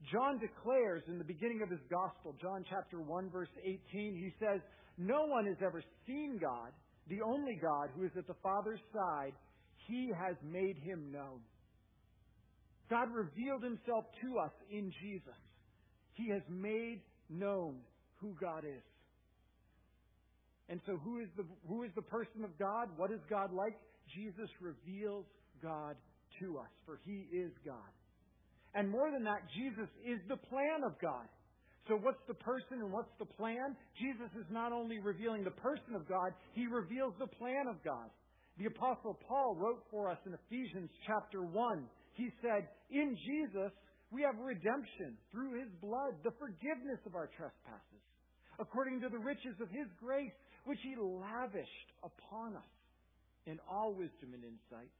John 0.09 0.39
declares 0.39 1.03
in 1.07 1.17
the 1.17 1.23
beginning 1.23 1.61
of 1.61 1.69
his 1.69 1.79
gospel, 1.89 2.35
John 2.41 2.65
chapter 2.67 3.01
1 3.01 3.29
verse 3.29 3.51
18, 3.63 3.79
he 3.93 4.33
says, 4.39 4.61
No 4.97 5.25
one 5.25 5.45
has 5.45 5.57
ever 5.63 5.83
seen 6.07 6.39
God, 6.41 6.71
the 7.07 7.21
only 7.21 7.59
God 7.61 7.89
who 7.95 8.05
is 8.05 8.11
at 8.17 8.27
the 8.27 8.39
Father's 8.41 8.79
side. 8.93 9.33
He 9.87 10.11
has 10.17 10.35
made 10.43 10.77
him 10.77 11.11
known. 11.11 11.41
God 12.89 13.07
revealed 13.13 13.63
himself 13.63 14.05
to 14.21 14.39
us 14.39 14.51
in 14.69 14.91
Jesus. 15.01 15.39
He 16.13 16.29
has 16.29 16.41
made 16.49 17.01
known 17.29 17.77
who 18.17 18.35
God 18.39 18.63
is. 18.65 18.83
And 20.69 20.79
so 20.85 20.97
who 20.97 21.19
is 21.19 21.27
the, 21.35 21.43
who 21.67 21.83
is 21.83 21.91
the 21.95 22.01
person 22.01 22.43
of 22.43 22.57
God? 22.57 22.89
What 22.97 23.11
is 23.11 23.19
God 23.29 23.53
like? 23.53 23.75
Jesus 24.15 24.49
reveals 24.59 25.25
God 25.61 25.95
to 26.39 26.57
us, 26.57 26.69
for 26.85 26.99
he 27.05 27.27
is 27.31 27.51
God. 27.65 27.91
And 28.73 28.89
more 28.89 29.11
than 29.11 29.23
that, 29.25 29.43
Jesus 29.53 29.89
is 30.05 30.19
the 30.27 30.37
plan 30.37 30.83
of 30.85 30.99
God. 31.01 31.27
So 31.87 31.97
what's 31.97 32.21
the 32.27 32.35
person 32.35 32.79
and 32.79 32.91
what's 32.91 33.11
the 33.19 33.25
plan? 33.25 33.75
Jesus 33.99 34.31
is 34.37 34.45
not 34.51 34.71
only 34.71 34.99
revealing 34.99 35.43
the 35.43 35.57
person 35.59 35.95
of 35.95 36.07
God, 36.07 36.31
he 36.53 36.67
reveals 36.67 37.13
the 37.19 37.27
plan 37.27 37.67
of 37.67 37.83
God. 37.83 38.09
The 38.57 38.67
apostle 38.67 39.17
Paul 39.27 39.55
wrote 39.57 39.83
for 39.89 40.07
us 40.09 40.19
in 40.25 40.33
Ephesians 40.33 40.91
chapter 41.07 41.41
1. 41.41 41.89
He 42.13 42.29
said, 42.41 42.69
"In 42.91 43.17
Jesus 43.17 43.73
we 44.11 44.21
have 44.21 44.37
redemption 44.37 45.17
through 45.31 45.59
his 45.59 45.71
blood, 45.81 46.21
the 46.23 46.31
forgiveness 46.37 46.99
of 47.05 47.15
our 47.15 47.27
trespasses, 47.27 48.03
according 48.59 49.01
to 49.01 49.09
the 49.09 49.17
riches 49.17 49.59
of 49.59 49.69
his 49.69 49.87
grace, 49.99 50.35
which 50.65 50.79
he 50.83 50.95
lavished 50.95 51.91
upon 52.03 52.55
us 52.55 52.71
in 53.47 53.59
all 53.67 53.93
wisdom 53.95 54.33
and 54.33 54.43
insight." 54.43 54.91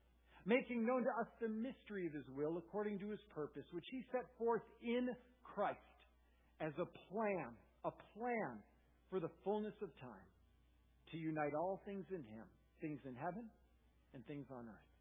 Making 0.46 0.86
known 0.86 1.04
to 1.04 1.10
us 1.20 1.28
the 1.42 1.50
mystery 1.50 2.08
of 2.08 2.14
his 2.14 2.28
will 2.36 2.58
according 2.58 3.00
to 3.00 3.10
his 3.10 3.20
purpose, 3.34 3.66
which 3.72 3.86
he 3.92 4.04
set 4.12 4.26
forth 4.38 4.62
in 4.82 5.10
Christ 5.44 5.78
as 6.60 6.74
a 6.78 6.86
plan, 7.12 7.52
a 7.86 7.92
plan 8.18 8.58
for 9.10 9.20
the 9.20 9.30
fullness 9.44 9.76
of 9.82 9.90
time, 10.00 10.30
to 11.12 11.18
unite 11.18 11.54
all 11.54 11.82
things 11.86 12.06
in 12.10 12.24
him, 12.32 12.48
things 12.80 13.00
in 13.06 13.16
heaven 13.16 13.44
and 14.14 14.26
things 14.26 14.46
on 14.52 14.68
earth. 14.68 14.92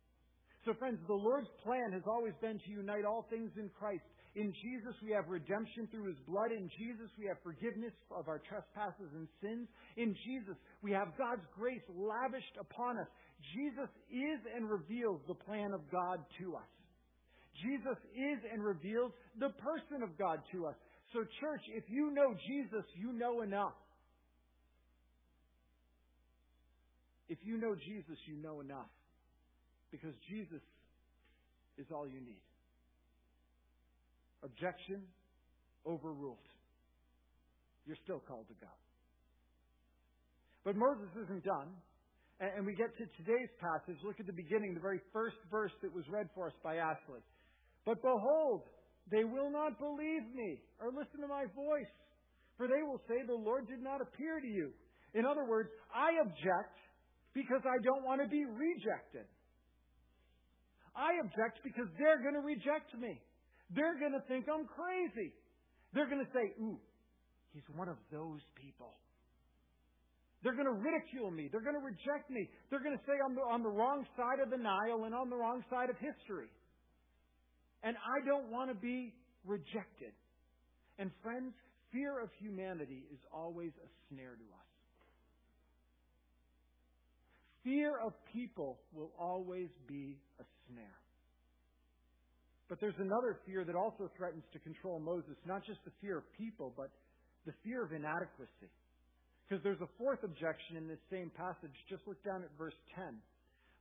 So, 0.65 0.75
friends, 0.75 1.01
the 1.07 1.17
Lord's 1.17 1.49
plan 1.65 1.93
has 1.93 2.03
always 2.07 2.35
been 2.43 2.59
to 2.59 2.71
unite 2.71 3.05
all 3.09 3.25
things 3.31 3.51
in 3.57 3.71
Christ. 3.79 4.05
In 4.37 4.53
Jesus, 4.63 4.95
we 5.03 5.11
have 5.11 5.25
redemption 5.27 5.89
through 5.91 6.13
His 6.13 6.21
blood. 6.29 6.53
In 6.53 6.69
Jesus, 6.79 7.09
we 7.19 7.27
have 7.27 7.41
forgiveness 7.43 7.97
of 8.13 8.29
our 8.29 8.39
trespasses 8.45 9.09
and 9.17 9.27
sins. 9.41 9.67
In 9.97 10.15
Jesus, 10.23 10.55
we 10.83 10.93
have 10.93 11.17
God's 11.17 11.43
grace 11.57 11.83
lavished 11.89 12.61
upon 12.61 12.99
us. 12.99 13.09
Jesus 13.55 13.89
is 14.11 14.41
and 14.55 14.69
reveals 14.71 15.21
the 15.27 15.35
plan 15.35 15.73
of 15.73 15.81
God 15.91 16.21
to 16.41 16.57
us. 16.57 16.71
Jesus 17.63 17.99
is 18.15 18.39
and 18.53 18.63
reveals 18.65 19.13
the 19.39 19.51
person 19.51 20.03
of 20.03 20.17
God 20.19 20.41
to 20.53 20.67
us. 20.67 20.75
So, 21.13 21.21
church, 21.41 21.63
if 21.75 21.85
you 21.89 22.11
know 22.13 22.35
Jesus, 22.47 22.85
you 22.95 23.13
know 23.13 23.43
enough. 23.43 23.75
If 27.29 27.39
you 27.43 27.57
know 27.59 27.75
Jesus, 27.75 28.17
you 28.27 28.37
know 28.37 28.61
enough. 28.61 28.91
Because 29.91 30.15
Jesus 30.29 30.63
is 31.79 31.87
all 31.93 32.07
you 32.07 32.21
need. 32.21 32.43
Objection 34.43 35.03
overruled. 35.87 36.39
You're 37.87 37.99
still 38.05 38.23
called 38.27 38.47
to 38.49 38.55
go. 38.55 38.71
But 40.65 40.77
Moses 40.77 41.09
isn't 41.25 41.45
done. 41.45 41.69
And 42.41 42.65
we 42.65 42.73
get 42.73 42.97
to 42.97 43.05
today's 43.21 43.53
passage. 43.61 44.01
Look 44.01 44.17
at 44.19 44.25
the 44.25 44.33
beginning, 44.33 44.73
the 44.73 44.81
very 44.81 45.01
first 45.13 45.37
verse 45.51 45.73
that 45.85 45.93
was 45.93 46.09
read 46.09 46.25
for 46.35 46.49
us 46.49 46.57
by 46.65 46.77
Ashley. 46.81 47.21
But 47.85 48.01
behold, 48.01 48.65
they 49.13 49.25
will 49.25 49.53
not 49.53 49.79
believe 49.79 50.25
me 50.33 50.57
or 50.81 50.89
listen 50.89 51.21
to 51.21 51.29
my 51.29 51.45
voice, 51.53 51.93
for 52.57 52.67
they 52.67 52.81
will 52.81 53.01
say, 53.05 53.21
The 53.27 53.37
Lord 53.37 53.69
did 53.69 53.85
not 53.85 54.01
appear 54.01 54.41
to 54.41 54.47
you. 54.47 54.73
In 55.13 55.27
other 55.27 55.45
words, 55.45 55.69
I 55.93 56.17
object 56.25 56.81
because 57.35 57.61
I 57.69 57.77
don't 57.85 58.05
want 58.09 58.23
to 58.23 58.29
be 58.29 58.45
rejected. 58.49 59.29
I 60.97 61.21
object 61.21 61.61
because 61.63 61.93
they're 61.99 62.23
going 62.23 62.35
to 62.35 62.45
reject 62.47 62.97
me. 62.99 63.21
They're 63.75 63.99
going 64.01 64.17
to 64.17 64.25
think 64.27 64.47
I'm 64.49 64.67
crazy. 64.67 65.35
They're 65.93 66.09
going 66.09 66.25
to 66.25 66.33
say, 66.33 66.55
ooh, 66.59 66.79
he's 67.53 67.67
one 67.75 67.89
of 67.89 67.97
those 68.11 68.41
people. 68.57 68.95
They're 70.43 70.57
going 70.57 70.67
to 70.67 70.79
ridicule 70.81 71.31
me. 71.31 71.49
They're 71.53 71.61
going 71.61 71.77
to 71.77 71.85
reject 71.85 72.31
me. 72.31 72.49
They're 72.71 72.83
going 72.83 72.97
to 72.97 73.05
say 73.05 73.13
I'm 73.21 73.37
on 73.39 73.63
the 73.63 73.69
wrong 73.69 74.07
side 74.17 74.41
of 74.41 74.49
the 74.49 74.57
Nile 74.57 75.05
and 75.05 75.15
on 75.15 75.29
the 75.29 75.37
wrong 75.37 75.63
side 75.69 75.91
of 75.91 75.97
history. 76.01 76.49
And 77.85 77.97
I 77.97 78.25
don't 78.25 78.51
want 78.51 78.71
to 78.71 78.77
be 78.77 79.13
rejected. 79.45 80.13
And 80.99 81.11
friends, 81.23 81.53
fear 81.93 82.21
of 82.21 82.31
humanity 82.41 83.05
is 83.13 83.21
always 83.33 83.73
a 83.85 83.89
snare 84.09 84.37
to 84.37 84.47
us. 84.57 84.71
Fear 87.65 88.01
of 88.01 88.13
people 88.33 88.81
will 88.95 89.13
always 89.19 89.69
be 89.87 90.17
a 90.41 90.45
snare. 90.69 91.01
But 92.69 92.81
there's 92.81 92.97
another 92.99 93.41
fear 93.45 93.65
that 93.65 93.75
also 93.75 94.09
threatens 94.17 94.45
to 94.53 94.59
control 94.61 95.01
Moses, 95.01 95.37
not 95.45 95.67
just 95.67 95.81
the 95.85 95.93
fear 96.01 96.19
of 96.19 96.25
people, 96.39 96.73
but 96.77 96.89
the 97.45 97.53
fear 97.65 97.85
of 97.85 97.93
inadequacy. 97.93 98.71
Because 99.51 99.65
there's 99.65 99.81
a 99.83 99.91
fourth 99.99 100.23
objection 100.23 100.79
in 100.79 100.87
this 100.87 101.03
same 101.11 101.29
passage. 101.35 101.75
Just 101.91 102.07
look 102.07 102.23
down 102.23 102.47
at 102.47 102.51
verse 102.57 102.79
10. 102.95 103.19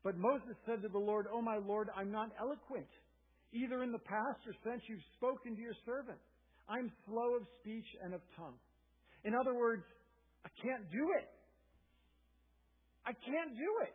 But 0.03 0.17
Moses 0.17 0.57
said 0.65 0.81
to 0.81 0.89
the 0.89 0.97
Lord, 0.97 1.27
Oh 1.31 1.43
my 1.43 1.57
Lord, 1.61 1.89
I'm 1.95 2.11
not 2.11 2.31
eloquent, 2.41 2.89
either 3.53 3.83
in 3.83 3.91
the 3.91 4.01
past 4.01 4.41
or 4.49 4.55
since 4.65 4.81
you've 4.89 5.05
spoken 5.13 5.55
to 5.55 5.61
your 5.61 5.77
servant. 5.85 6.17
I'm 6.67 6.91
slow 7.05 7.37
of 7.37 7.43
speech 7.61 7.85
and 8.03 8.15
of 8.15 8.21
tongue. 8.35 8.57
In 9.23 9.35
other 9.35 9.53
words, 9.53 9.83
I 10.43 10.49
can't 10.57 10.89
do 10.89 11.13
it. 11.21 11.29
I 13.05 13.13
can't 13.13 13.53
do 13.53 13.71
it. 13.85 13.93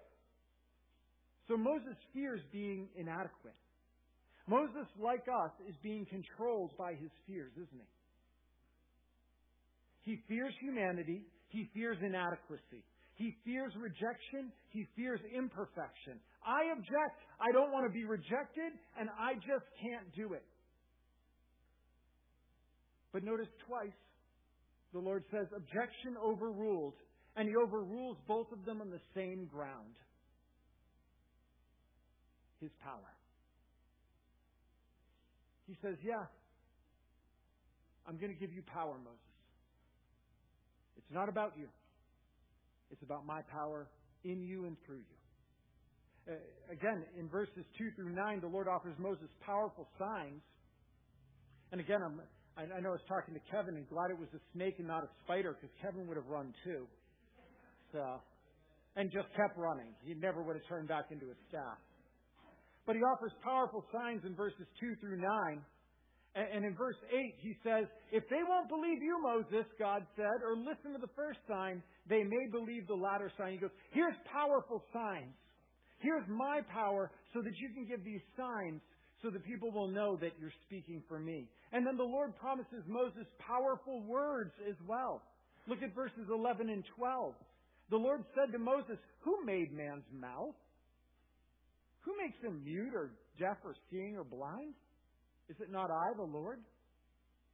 So 1.48 1.56
Moses 1.56 1.98
fears 2.14 2.40
being 2.52 2.86
inadequate. 2.94 3.58
Moses, 4.46 4.86
like 5.02 5.26
us, 5.26 5.50
is 5.68 5.74
being 5.82 6.06
controlled 6.06 6.70
by 6.78 6.94
his 6.94 7.10
fears, 7.26 7.52
isn't 7.56 7.82
he? 10.04 10.12
He 10.12 10.22
fears 10.28 10.54
humanity. 10.60 11.24
He 11.54 11.70
fears 11.72 11.96
inadequacy. 12.02 12.82
He 13.14 13.36
fears 13.44 13.72
rejection. 13.78 14.50
He 14.70 14.88
fears 14.96 15.20
imperfection. 15.30 16.18
I 16.44 16.72
object. 16.72 17.14
I 17.38 17.52
don't 17.52 17.70
want 17.70 17.86
to 17.86 17.94
be 17.94 18.04
rejected, 18.04 18.74
and 18.98 19.08
I 19.16 19.34
just 19.34 19.62
can't 19.78 20.10
do 20.16 20.34
it. 20.34 20.42
But 23.12 23.22
notice 23.22 23.46
twice 23.68 23.94
the 24.92 24.98
Lord 24.98 25.22
says, 25.30 25.46
objection 25.54 26.18
overruled 26.20 26.94
and 27.36 27.48
he 27.48 27.54
overrules 27.54 28.16
both 28.26 28.50
of 28.52 28.64
them 28.64 28.80
on 28.80 28.90
the 28.90 29.00
same 29.14 29.46
ground 29.46 29.94
his 32.60 32.70
power. 32.82 33.14
He 35.66 35.76
says, 35.82 35.96
Yeah, 36.02 36.26
I'm 38.06 38.18
going 38.18 38.32
to 38.32 38.38
give 38.38 38.52
you 38.52 38.62
power, 38.62 38.94
Moses. 38.98 39.33
It's 40.96 41.10
not 41.10 41.28
about 41.28 41.52
you, 41.56 41.68
it's 42.90 43.02
about 43.02 43.26
my 43.26 43.42
power 43.42 43.88
in 44.24 44.42
you 44.42 44.66
and 44.66 44.76
through 44.86 45.02
you. 45.04 45.18
Uh, 46.26 46.72
again, 46.72 47.04
in 47.18 47.28
verses 47.28 47.64
2 47.76 47.90
through 47.96 48.14
9, 48.14 48.40
the 48.40 48.48
Lord 48.48 48.66
offers 48.66 48.94
Moses 48.98 49.28
powerful 49.44 49.86
signs. 49.98 50.40
And 51.70 51.80
again, 51.80 52.00
I'm, 52.00 52.20
I 52.56 52.80
know 52.80 52.94
I 52.94 52.96
was 52.96 53.04
talking 53.08 53.34
to 53.34 53.40
Kevin 53.50 53.76
and 53.76 53.88
glad 53.90 54.10
it 54.10 54.18
was 54.18 54.28
a 54.32 54.40
snake 54.54 54.76
and 54.78 54.88
not 54.88 55.04
a 55.04 55.10
spider 55.24 55.52
because 55.52 55.74
Kevin 55.82 56.06
would 56.06 56.16
have 56.16 56.26
run 56.26 56.54
too 56.64 56.86
uh, 57.98 58.18
and 58.96 59.10
just 59.10 59.28
kept 59.36 59.58
running. 59.58 59.90
He 60.06 60.14
never 60.14 60.42
would 60.42 60.56
have 60.56 60.66
turned 60.68 60.88
back 60.88 61.10
into 61.10 61.26
a 61.26 61.36
staff. 61.48 61.78
But 62.86 62.96
he 62.96 63.02
offers 63.02 63.32
powerful 63.42 63.84
signs 63.92 64.22
in 64.24 64.34
verses 64.34 64.66
2 64.80 64.94
through 65.00 65.18
9. 65.18 65.62
And 66.34 66.64
in 66.64 66.74
verse 66.74 66.96
8, 67.12 67.34
he 67.38 67.56
says, 67.62 67.86
If 68.10 68.28
they 68.28 68.42
won't 68.46 68.68
believe 68.68 69.02
you, 69.02 69.22
Moses, 69.22 69.66
God 69.78 70.02
said, 70.16 70.42
or 70.42 70.56
listen 70.56 70.92
to 70.92 70.98
the 70.98 71.12
first 71.14 71.38
sign, 71.46 71.80
they 72.08 72.24
may 72.24 72.50
believe 72.50 72.88
the 72.88 72.94
latter 72.94 73.30
sign. 73.38 73.52
He 73.52 73.58
goes, 73.58 73.70
Here's 73.92 74.16
powerful 74.32 74.82
signs. 74.92 75.34
Here's 75.98 76.26
my 76.28 76.60
power 76.72 77.12
so 77.32 77.40
that 77.40 77.56
you 77.56 77.70
can 77.72 77.86
give 77.86 78.04
these 78.04 78.20
signs 78.36 78.80
so 79.22 79.30
that 79.30 79.44
people 79.44 79.70
will 79.70 79.88
know 79.88 80.16
that 80.16 80.32
you're 80.40 80.52
speaking 80.66 81.02
for 81.08 81.18
me. 81.18 81.48
And 81.72 81.86
then 81.86 81.96
the 81.96 82.02
Lord 82.02 82.36
promises 82.36 82.82
Moses 82.86 83.26
powerful 83.38 84.02
words 84.02 84.52
as 84.68 84.74
well. 84.86 85.22
Look 85.66 85.82
at 85.82 85.94
verses 85.94 86.26
11 86.30 86.68
and 86.68 86.84
12. 86.96 87.34
The 87.90 87.96
Lord 87.96 88.24
said 88.34 88.52
to 88.52 88.58
Moses, 88.58 88.98
Who 89.20 89.44
made 89.46 89.72
man's 89.72 90.04
mouth? 90.12 90.54
Who 92.00 92.12
makes 92.18 92.36
him 92.42 92.62
mute 92.64 92.92
or 92.94 93.12
deaf 93.38 93.56
or 93.64 93.74
seeing 93.90 94.16
or 94.16 94.24
blind? 94.24 94.74
Is 95.48 95.56
it 95.60 95.70
not 95.70 95.90
I, 95.90 96.14
the 96.16 96.22
Lord? 96.22 96.58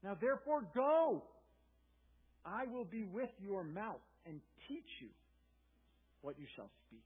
Now 0.03 0.17
therefore 0.21 0.63
go. 0.75 1.25
I 2.45 2.65
will 2.73 2.87
be 2.87 3.05
with 3.05 3.31
your 3.41 3.65
mouth 3.65 4.01
and 4.27 4.41
teach 4.69 4.91
you 5.03 5.09
what 6.23 6.39
you 6.39 6.47
shall 6.57 6.71
speak. 6.87 7.05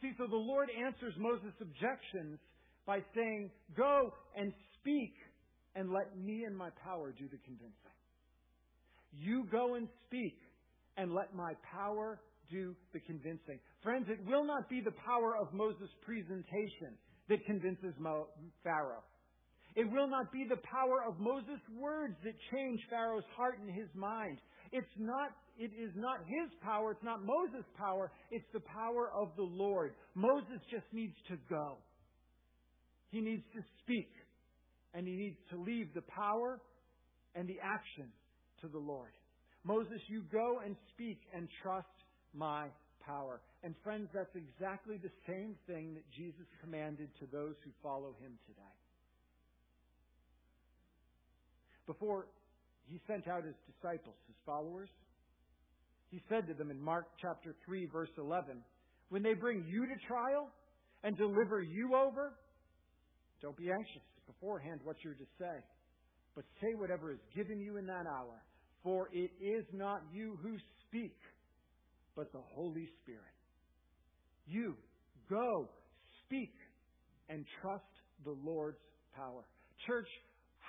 See, 0.00 0.12
so 0.18 0.26
the 0.26 0.36
Lord 0.36 0.68
answers 0.70 1.14
Moses' 1.16 1.54
objections 1.60 2.38
by 2.86 2.98
saying, 3.14 3.50
Go 3.76 4.12
and 4.36 4.52
speak 4.80 5.14
and 5.74 5.92
let 5.92 6.16
me 6.16 6.44
and 6.44 6.56
my 6.56 6.70
power 6.84 7.14
do 7.16 7.24
the 7.24 7.38
convincing. 7.44 7.94
You 9.12 9.46
go 9.50 9.74
and 9.74 9.88
speak 10.06 10.38
and 10.96 11.14
let 11.14 11.34
my 11.34 11.54
power 11.72 12.20
do 12.50 12.74
the 12.92 13.00
convincing. 13.00 13.58
Friends, 13.82 14.06
it 14.08 14.18
will 14.26 14.44
not 14.44 14.68
be 14.68 14.80
the 14.80 14.94
power 15.06 15.36
of 15.36 15.52
Moses' 15.52 15.90
presentation 16.04 16.98
that 17.28 17.44
convinces 17.46 17.94
Pharaoh. 18.62 19.02
It 19.76 19.90
will 19.90 20.08
not 20.08 20.30
be 20.32 20.46
the 20.48 20.60
power 20.62 21.02
of 21.06 21.18
Moses' 21.18 21.60
words 21.76 22.14
that 22.24 22.34
change 22.52 22.80
Pharaoh's 22.88 23.24
heart 23.36 23.58
and 23.58 23.68
his 23.74 23.88
mind. 23.94 24.38
It's 24.70 24.86
not, 24.98 25.30
it 25.58 25.72
is 25.78 25.90
not 25.96 26.18
his 26.26 26.50
power, 26.62 26.92
it's 26.92 27.02
not 27.02 27.24
Moses' 27.24 27.66
power, 27.76 28.12
it's 28.30 28.46
the 28.52 28.60
power 28.60 29.10
of 29.12 29.30
the 29.36 29.42
Lord. 29.42 29.94
Moses 30.14 30.60
just 30.70 30.86
needs 30.92 31.14
to 31.28 31.36
go. 31.48 31.78
He 33.10 33.20
needs 33.20 33.42
to 33.54 33.62
speak. 33.82 34.10
And 34.94 35.08
he 35.08 35.14
needs 35.16 35.38
to 35.50 35.60
leave 35.60 35.92
the 35.94 36.02
power 36.02 36.60
and 37.34 37.48
the 37.48 37.58
action 37.60 38.06
to 38.60 38.68
the 38.68 38.78
Lord. 38.78 39.10
Moses, 39.64 40.00
you 40.08 40.22
go 40.30 40.60
and 40.64 40.76
speak 40.94 41.18
and 41.34 41.48
trust 41.62 41.88
my 42.32 42.68
power. 43.04 43.40
And 43.64 43.74
friends, 43.82 44.08
that's 44.14 44.34
exactly 44.36 44.98
the 44.98 45.10
same 45.26 45.56
thing 45.66 45.94
that 45.94 46.04
Jesus 46.14 46.46
commanded 46.60 47.08
to 47.18 47.26
those 47.32 47.54
who 47.64 47.70
follow 47.82 48.14
him 48.20 48.38
today. 48.46 48.83
Before 51.86 52.26
he 52.86 53.00
sent 53.06 53.28
out 53.28 53.44
his 53.44 53.54
disciples, 53.66 54.16
his 54.26 54.36
followers, 54.46 54.88
he 56.10 56.20
said 56.28 56.46
to 56.46 56.54
them 56.54 56.70
in 56.70 56.80
Mark 56.80 57.06
chapter 57.20 57.54
3 57.66 57.86
verse 57.86 58.10
11, 58.18 58.62
when 59.08 59.22
they 59.22 59.34
bring 59.34 59.64
you 59.66 59.86
to 59.86 60.06
trial 60.06 60.50
and 61.02 61.16
deliver 61.16 61.60
you 61.60 61.94
over, 61.94 62.34
don't 63.42 63.56
be 63.56 63.70
anxious 63.70 64.02
beforehand 64.26 64.80
what 64.84 64.96
you're 65.04 65.14
to 65.14 65.26
say, 65.38 65.56
but 66.34 66.44
say 66.60 66.74
whatever 66.74 67.12
is 67.12 67.18
given 67.34 67.60
you 67.60 67.76
in 67.76 67.86
that 67.86 68.06
hour 68.06 68.42
for 68.82 69.08
it 69.12 69.30
is 69.40 69.64
not 69.72 70.02
you 70.12 70.38
who 70.42 70.56
speak, 70.86 71.16
but 72.14 72.30
the 72.32 72.42
Holy 72.54 72.86
Spirit. 73.02 73.22
You 74.46 74.76
Go, 75.30 75.70
speak, 76.26 76.52
and 77.28 77.44
trust 77.62 77.84
the 78.24 78.36
Lord's 78.44 78.80
power. 79.16 79.44
Church, 79.86 80.08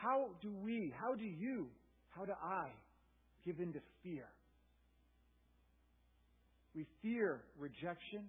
how 0.01 0.29
do 0.41 0.51
we, 0.63 0.93
how 0.99 1.15
do 1.15 1.23
you, 1.25 1.67
how 2.10 2.25
do 2.25 2.34
I 2.34 2.67
give 3.45 3.60
in 3.60 3.73
to 3.73 3.79
fear? 4.03 4.27
We 6.75 6.86
fear 7.01 7.41
rejection. 7.58 8.27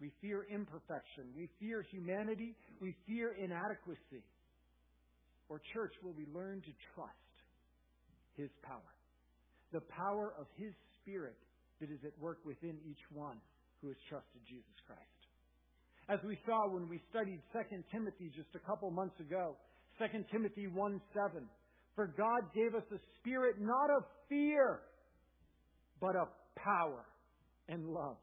We 0.00 0.10
fear 0.20 0.46
imperfection. 0.50 1.30
We 1.36 1.48
fear 1.60 1.86
humanity. 1.90 2.56
We 2.80 2.94
fear 3.06 3.36
inadequacy. 3.38 4.26
Or, 5.48 5.60
church, 5.72 5.92
will 6.02 6.14
we 6.18 6.26
learn 6.34 6.60
to 6.62 6.72
trust 6.94 7.34
His 8.36 8.50
power? 8.66 8.90
The 9.72 9.82
power 9.94 10.34
of 10.38 10.46
His 10.58 10.74
Spirit 11.00 11.38
that 11.80 11.90
is 11.90 12.02
at 12.04 12.18
work 12.18 12.38
within 12.44 12.78
each 12.82 13.04
one 13.14 13.38
who 13.80 13.88
has 13.88 13.96
trusted 14.08 14.42
Jesus 14.46 14.74
Christ. 14.86 15.22
As 16.10 16.18
we 16.26 16.38
saw 16.46 16.66
when 16.66 16.88
we 16.88 16.98
studied 17.10 17.38
2 17.54 17.82
Timothy 17.92 18.30
just 18.34 18.50
a 18.54 18.62
couple 18.66 18.90
months 18.90 19.18
ago, 19.20 19.54
2 20.10 20.24
Timothy 20.32 20.66
1 20.66 21.00
7. 21.14 21.48
For 21.94 22.06
God 22.16 22.42
gave 22.54 22.74
us 22.74 22.84
a 22.90 22.98
spirit 23.18 23.56
not 23.60 23.90
of 23.96 24.02
fear, 24.28 24.80
but 26.00 26.16
of 26.16 26.28
power 26.56 27.04
and 27.68 27.88
love 27.88 28.16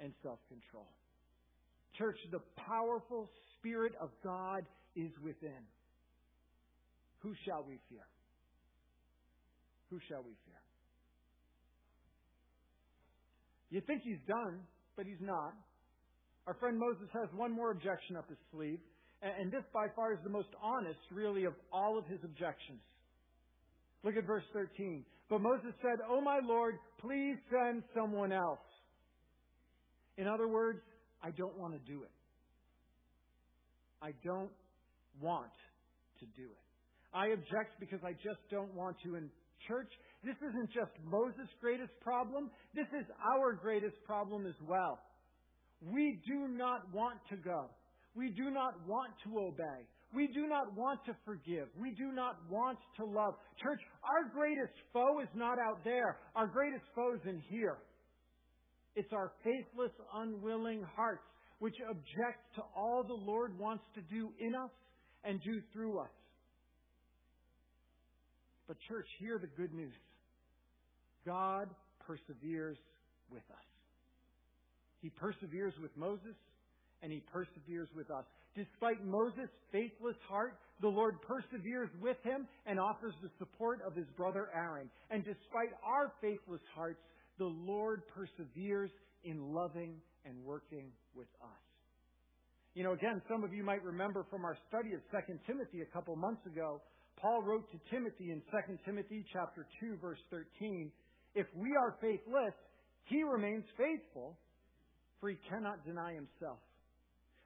and 0.00 0.12
self 0.22 0.38
control. 0.48 0.88
Church, 1.96 2.18
the 2.30 2.40
powerful 2.56 3.30
Spirit 3.58 3.92
of 4.00 4.10
God 4.22 4.62
is 4.94 5.10
within. 5.22 5.64
Who 7.20 7.34
shall 7.44 7.64
we 7.66 7.78
fear? 7.88 8.06
Who 9.90 9.98
shall 10.08 10.22
we 10.22 10.34
fear? 10.46 10.62
You 13.70 13.80
think 13.86 14.02
he's 14.04 14.22
done, 14.28 14.60
but 14.96 15.06
he's 15.06 15.20
not. 15.20 15.54
Our 16.46 16.54
friend 16.54 16.78
Moses 16.78 17.08
has 17.12 17.28
one 17.34 17.52
more 17.52 17.70
objection 17.72 18.16
up 18.16 18.28
his 18.28 18.38
sleeve, 18.52 18.78
and 19.22 19.50
this 19.50 19.64
by 19.72 19.86
far 19.96 20.12
is 20.12 20.18
the 20.22 20.30
most 20.30 20.48
honest, 20.62 21.00
really, 21.10 21.44
of 21.44 21.54
all 21.72 21.98
of 21.98 22.06
his 22.06 22.20
objections. 22.24 22.80
Look 24.04 24.16
at 24.16 24.26
verse 24.26 24.44
13. 24.52 25.04
But 25.28 25.40
Moses 25.40 25.72
said, 25.82 25.98
Oh 26.08 26.20
my 26.20 26.38
Lord, 26.42 26.76
please 27.00 27.36
send 27.50 27.82
someone 27.94 28.32
else. 28.32 28.58
In 30.16 30.26
other 30.26 30.48
words, 30.48 30.80
I 31.22 31.30
don't 31.30 31.56
want 31.58 31.74
to 31.74 31.92
do 31.92 32.02
it. 32.02 32.10
I 34.00 34.12
don't 34.24 34.50
want 35.20 35.52
to 36.20 36.26
do 36.36 36.44
it. 36.44 36.68
I 37.12 37.28
object 37.28 37.80
because 37.80 38.00
I 38.04 38.12
just 38.12 38.40
don't 38.50 38.72
want 38.74 38.96
to. 39.04 39.16
In 39.16 39.30
church, 39.66 39.90
this 40.24 40.36
isn't 40.36 40.70
just 40.72 40.92
Moses' 41.04 41.48
greatest 41.60 41.92
problem, 42.00 42.50
this 42.74 42.86
is 42.98 43.06
our 43.36 43.54
greatest 43.54 43.96
problem 44.04 44.46
as 44.46 44.54
well. 44.66 44.98
We 45.82 46.20
do 46.26 46.48
not 46.48 46.92
want 46.92 47.18
to 47.30 47.36
go. 47.36 47.70
We 48.14 48.30
do 48.30 48.50
not 48.50 48.74
want 48.86 49.12
to 49.24 49.38
obey. 49.38 49.86
We 50.14 50.26
do 50.28 50.46
not 50.46 50.74
want 50.74 51.04
to 51.04 51.16
forgive. 51.24 51.68
We 51.78 51.90
do 51.90 52.12
not 52.12 52.36
want 52.50 52.78
to 52.96 53.04
love. 53.04 53.34
Church, 53.62 53.80
our 54.02 54.30
greatest 54.32 54.72
foe 54.92 55.20
is 55.20 55.28
not 55.34 55.58
out 55.58 55.84
there. 55.84 56.16
Our 56.34 56.46
greatest 56.46 56.84
foe 56.94 57.14
is 57.14 57.20
in 57.28 57.42
here. 57.50 57.76
It's 58.96 59.12
our 59.12 59.32
faithless, 59.44 59.92
unwilling 60.14 60.84
hearts 60.96 61.22
which 61.58 61.74
object 61.88 62.54
to 62.54 62.62
all 62.74 63.02
the 63.02 63.12
Lord 63.12 63.58
wants 63.58 63.84
to 63.94 64.00
do 64.00 64.30
in 64.40 64.54
us 64.54 64.70
and 65.24 65.40
do 65.42 65.60
through 65.72 65.98
us. 65.98 66.10
But, 68.66 68.76
church, 68.88 69.06
hear 69.18 69.38
the 69.38 69.48
good 69.60 69.74
news 69.74 69.94
God 71.26 71.68
perseveres 72.06 72.78
with 73.30 73.42
us. 73.50 73.66
He 75.02 75.10
perseveres 75.10 75.74
with 75.80 75.94
Moses, 75.96 76.34
and 77.02 77.12
he 77.12 77.20
perseveres 77.32 77.88
with 77.94 78.10
us. 78.10 78.24
Despite 78.54 79.04
Moses' 79.04 79.50
faithless 79.70 80.16
heart, 80.28 80.58
the 80.80 80.88
Lord 80.88 81.16
perseveres 81.22 81.90
with 82.00 82.16
him 82.22 82.46
and 82.66 82.80
offers 82.80 83.14
the 83.22 83.30
support 83.38 83.80
of 83.86 83.94
his 83.94 84.06
brother 84.16 84.48
Aaron. 84.54 84.90
And 85.10 85.24
despite 85.24 85.70
our 85.84 86.12
faithless 86.20 86.62
hearts, 86.74 87.00
the 87.38 87.46
Lord 87.46 88.02
perseveres 88.08 88.90
in 89.24 89.52
loving 89.52 89.94
and 90.24 90.42
working 90.44 90.90
with 91.14 91.28
us. 91.42 91.68
You 92.74 92.84
know, 92.84 92.92
again, 92.92 93.22
some 93.28 93.42
of 93.44 93.52
you 93.52 93.64
might 93.64 93.82
remember 93.82 94.24
from 94.30 94.44
our 94.44 94.56
study 94.68 94.94
of 94.94 95.00
2 95.10 95.38
Timothy 95.46 95.82
a 95.82 95.92
couple 95.92 96.14
months 96.16 96.46
ago, 96.46 96.80
Paul 97.20 97.42
wrote 97.42 97.70
to 97.72 97.78
Timothy 97.90 98.30
in 98.30 98.42
2 98.50 98.78
Timothy 98.84 99.24
chapter 99.32 99.66
2 99.80 99.98
verse 100.00 100.18
13, 100.30 100.90
if 101.34 101.46
we 101.54 101.74
are 101.74 101.96
faithless, 102.00 102.54
he 103.04 103.22
remains 103.22 103.64
faithful, 103.76 104.38
for 105.20 105.30
he 105.30 105.36
cannot 105.48 105.84
deny 105.84 106.14
himself. 106.14 106.58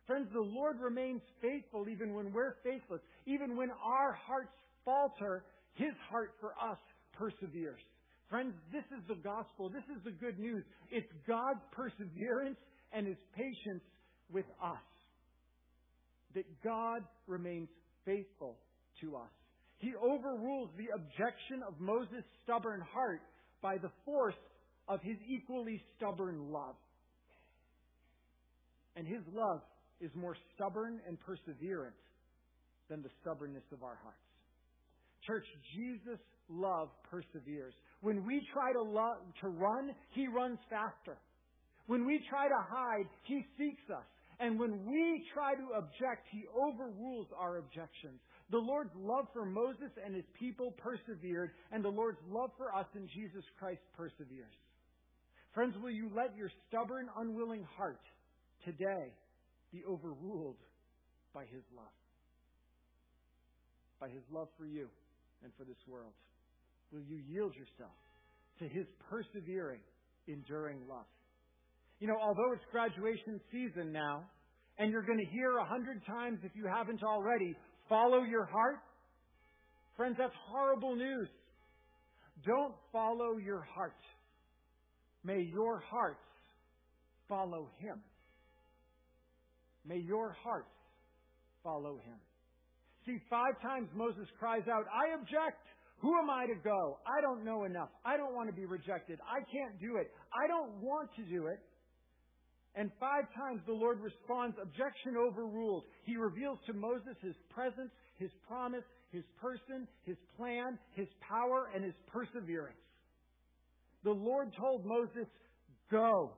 Friends, 0.06 0.28
the 0.32 0.40
Lord 0.40 0.80
remains 0.80 1.22
faithful 1.40 1.88
even 1.88 2.14
when 2.14 2.32
we're 2.32 2.56
faithless. 2.64 3.00
Even 3.26 3.56
when 3.56 3.70
our 3.84 4.12
hearts 4.12 4.52
falter, 4.84 5.44
his 5.74 5.92
heart 6.10 6.32
for 6.40 6.52
us 6.60 6.78
perseveres. 7.12 7.80
Friends, 8.28 8.54
this 8.72 8.84
is 8.96 9.04
the 9.08 9.20
gospel. 9.22 9.68
This 9.68 9.84
is 9.94 10.02
the 10.04 10.10
good 10.10 10.38
news. 10.38 10.64
It's 10.90 11.12
God's 11.28 11.60
perseverance 11.70 12.56
and 12.92 13.06
His 13.06 13.18
patience 13.36 13.84
with 14.32 14.46
us. 14.62 14.80
That 16.34 16.46
God 16.64 17.02
remains 17.26 17.68
faithful 18.06 18.56
to 19.02 19.16
us. 19.16 19.30
He 19.78 19.92
overrules 19.96 20.70
the 20.78 20.88
objection 20.94 21.62
of 21.66 21.78
Moses' 21.78 22.24
stubborn 22.42 22.80
heart 22.92 23.20
by 23.60 23.76
the 23.76 23.90
force 24.04 24.34
of 24.88 25.00
his 25.02 25.16
equally 25.28 25.82
stubborn 25.96 26.50
love. 26.50 26.76
And 28.96 29.06
his 29.06 29.22
love 29.34 29.60
is 30.02 30.10
more 30.14 30.36
stubborn 30.54 31.00
and 31.06 31.16
perseverant 31.20 31.94
than 32.90 33.02
the 33.02 33.10
stubbornness 33.22 33.64
of 33.72 33.82
our 33.82 33.98
hearts. 34.02 34.18
Church, 35.26 35.46
Jesus' 35.74 36.18
love 36.50 36.88
perseveres. 37.08 37.74
When 38.00 38.26
we 38.26 38.42
try 38.52 38.72
to, 38.72 38.82
love, 38.82 39.18
to 39.40 39.48
run, 39.48 39.94
He 40.10 40.26
runs 40.26 40.58
faster. 40.68 41.16
When 41.86 42.04
we 42.04 42.20
try 42.28 42.48
to 42.48 42.60
hide, 42.68 43.06
He 43.24 43.46
seeks 43.56 43.88
us. 43.88 44.04
And 44.40 44.58
when 44.58 44.84
we 44.86 45.24
try 45.32 45.54
to 45.54 45.78
object, 45.78 46.26
He 46.32 46.42
overrules 46.50 47.28
our 47.38 47.58
objections. 47.58 48.18
The 48.50 48.58
Lord's 48.58 48.94
love 48.96 49.26
for 49.32 49.46
Moses 49.46 49.92
and 50.04 50.14
His 50.14 50.24
people 50.38 50.74
persevered, 50.82 51.52
and 51.70 51.84
the 51.84 51.88
Lord's 51.88 52.18
love 52.28 52.50
for 52.58 52.74
us 52.74 52.86
in 52.96 53.06
Jesus 53.08 53.44
Christ 53.58 53.80
perseveres. 53.96 54.58
Friends, 55.54 55.76
will 55.80 55.90
you 55.90 56.10
let 56.16 56.36
your 56.36 56.50
stubborn, 56.66 57.08
unwilling 57.16 57.64
heart 57.76 58.00
today 58.64 59.14
be 59.72 59.82
overruled 59.88 60.58
by 61.34 61.44
His 61.44 61.64
love? 61.74 61.96
By 64.00 64.08
His 64.08 64.22
love 64.30 64.48
for 64.58 64.66
you 64.66 64.88
and 65.42 65.52
for 65.56 65.64
this 65.64 65.80
world? 65.88 66.12
Will 66.92 67.02
you 67.02 67.18
yield 67.26 67.54
yourself 67.54 67.96
to 68.58 68.68
His 68.68 68.86
persevering, 69.08 69.80
enduring 70.28 70.78
love? 70.88 71.06
You 72.00 72.08
know, 72.08 72.18
although 72.20 72.52
it's 72.52 72.64
graduation 72.70 73.40
season 73.50 73.92
now, 73.92 74.24
and 74.78 74.90
you're 74.90 75.06
going 75.06 75.18
to 75.18 75.30
hear 75.32 75.58
a 75.58 75.64
hundred 75.64 76.04
times 76.06 76.40
if 76.42 76.52
you 76.54 76.66
haven't 76.66 77.02
already, 77.02 77.54
follow 77.88 78.22
your 78.22 78.44
heart. 78.46 78.80
Friends, 79.96 80.16
that's 80.18 80.34
horrible 80.50 80.96
news. 80.96 81.28
Don't 82.44 82.74
follow 82.92 83.36
your 83.36 83.62
heart. 83.74 83.94
May 85.24 85.42
your 85.42 85.80
hearts 85.88 86.18
follow 87.28 87.68
Him. 87.78 88.00
May 89.86 89.98
your 89.98 90.36
hearts 90.42 90.74
follow 91.62 91.98
Him. 92.04 92.18
See, 93.06 93.18
five 93.28 93.60
times 93.60 93.88
Moses 93.94 94.28
cries 94.38 94.62
out, 94.70 94.84
I 94.92 95.14
object. 95.14 95.58
Who 95.98 96.18
am 96.18 96.30
I 96.30 96.46
to 96.46 96.54
go? 96.62 96.98
I 97.06 97.20
don't 97.20 97.44
know 97.44 97.64
enough. 97.64 97.88
I 98.04 98.16
don't 98.16 98.34
want 98.34 98.48
to 98.48 98.54
be 98.54 98.66
rejected. 98.66 99.18
I 99.22 99.38
can't 99.50 99.80
do 99.80 99.96
it. 99.96 100.10
I 100.34 100.46
don't 100.48 100.82
want 100.82 101.10
to 101.16 101.22
do 101.22 101.46
it. 101.46 101.58
And 102.74 102.90
five 102.98 103.24
times 103.36 103.60
the 103.66 103.72
Lord 103.72 104.00
responds, 104.00 104.56
objection 104.60 105.14
overruled. 105.16 105.84
He 106.04 106.16
reveals 106.16 106.58
to 106.66 106.72
Moses 106.72 107.14
his 107.20 107.34
presence, 107.50 107.90
his 108.18 108.30
promise, 108.48 108.84
his 109.12 109.24
person, 109.40 109.86
his 110.04 110.16
plan, 110.36 110.78
his 110.94 111.08
power, 111.20 111.68
and 111.74 111.84
his 111.84 111.94
perseverance. 112.10 112.78
The 114.04 114.10
Lord 114.10 114.52
told 114.58 114.84
Moses, 114.86 115.28
go. 115.90 116.32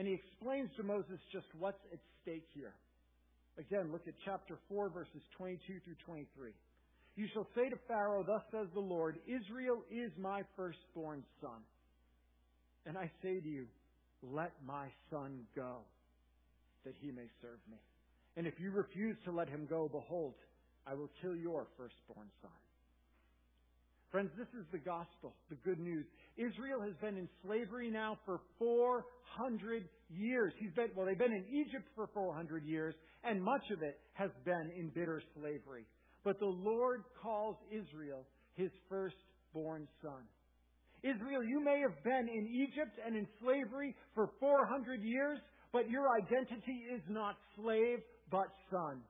And 0.00 0.08
he 0.08 0.14
explains 0.14 0.70
to 0.78 0.82
Moses 0.82 1.20
just 1.30 1.44
what's 1.58 1.84
at 1.92 1.98
stake 2.22 2.46
here. 2.54 2.72
Again, 3.58 3.92
look 3.92 4.08
at 4.08 4.14
chapter 4.24 4.56
4, 4.70 4.88
verses 4.88 5.20
22 5.36 5.60
through 5.84 5.94
23. 6.06 6.52
You 7.16 7.26
shall 7.34 7.46
say 7.54 7.68
to 7.68 7.76
Pharaoh, 7.86 8.24
Thus 8.26 8.40
says 8.50 8.68
the 8.72 8.80
Lord, 8.80 9.18
Israel 9.26 9.82
is 9.90 10.10
my 10.16 10.40
firstborn 10.56 11.22
son. 11.42 11.60
And 12.86 12.96
I 12.96 13.10
say 13.22 13.40
to 13.40 13.46
you, 13.46 13.66
Let 14.22 14.52
my 14.66 14.86
son 15.10 15.40
go, 15.54 15.80
that 16.86 16.94
he 17.02 17.10
may 17.10 17.28
serve 17.42 17.60
me. 17.70 17.76
And 18.38 18.46
if 18.46 18.54
you 18.58 18.70
refuse 18.70 19.18
to 19.26 19.32
let 19.32 19.50
him 19.50 19.66
go, 19.68 19.86
behold, 19.92 20.32
I 20.86 20.94
will 20.94 21.10
kill 21.20 21.36
your 21.36 21.66
firstborn 21.76 22.28
son. 22.40 22.69
Friends, 24.10 24.30
this 24.36 24.48
is 24.58 24.66
the 24.72 24.78
gospel, 24.78 25.34
the 25.50 25.56
good 25.64 25.78
news. 25.78 26.04
Israel 26.36 26.82
has 26.82 26.94
been 27.00 27.16
in 27.16 27.28
slavery 27.44 27.90
now 27.90 28.18
for 28.26 28.40
400 28.58 29.88
years. 30.10 30.52
He's 30.58 30.72
been, 30.72 30.88
well, 30.96 31.06
they've 31.06 31.16
been 31.16 31.32
in 31.32 31.46
Egypt 31.46 31.86
for 31.94 32.08
400 32.12 32.64
years, 32.64 32.94
and 33.22 33.40
much 33.40 33.62
of 33.70 33.82
it 33.82 34.00
has 34.14 34.30
been 34.44 34.72
in 34.76 34.88
bitter 34.88 35.22
slavery. 35.38 35.86
But 36.24 36.40
the 36.40 36.46
Lord 36.46 37.04
calls 37.22 37.56
Israel 37.70 38.26
his 38.56 38.70
firstborn 38.88 39.86
son. 40.02 40.26
Israel, 41.04 41.44
you 41.44 41.62
may 41.64 41.80
have 41.80 42.02
been 42.02 42.28
in 42.28 42.66
Egypt 42.66 42.98
and 43.06 43.16
in 43.16 43.28
slavery 43.40 43.94
for 44.16 44.28
400 44.40 45.02
years, 45.02 45.38
but 45.72 45.88
your 45.88 46.06
identity 46.18 46.82
is 46.92 47.00
not 47.08 47.36
slave, 47.56 48.00
but 48.28 48.48
son. 48.72 49.02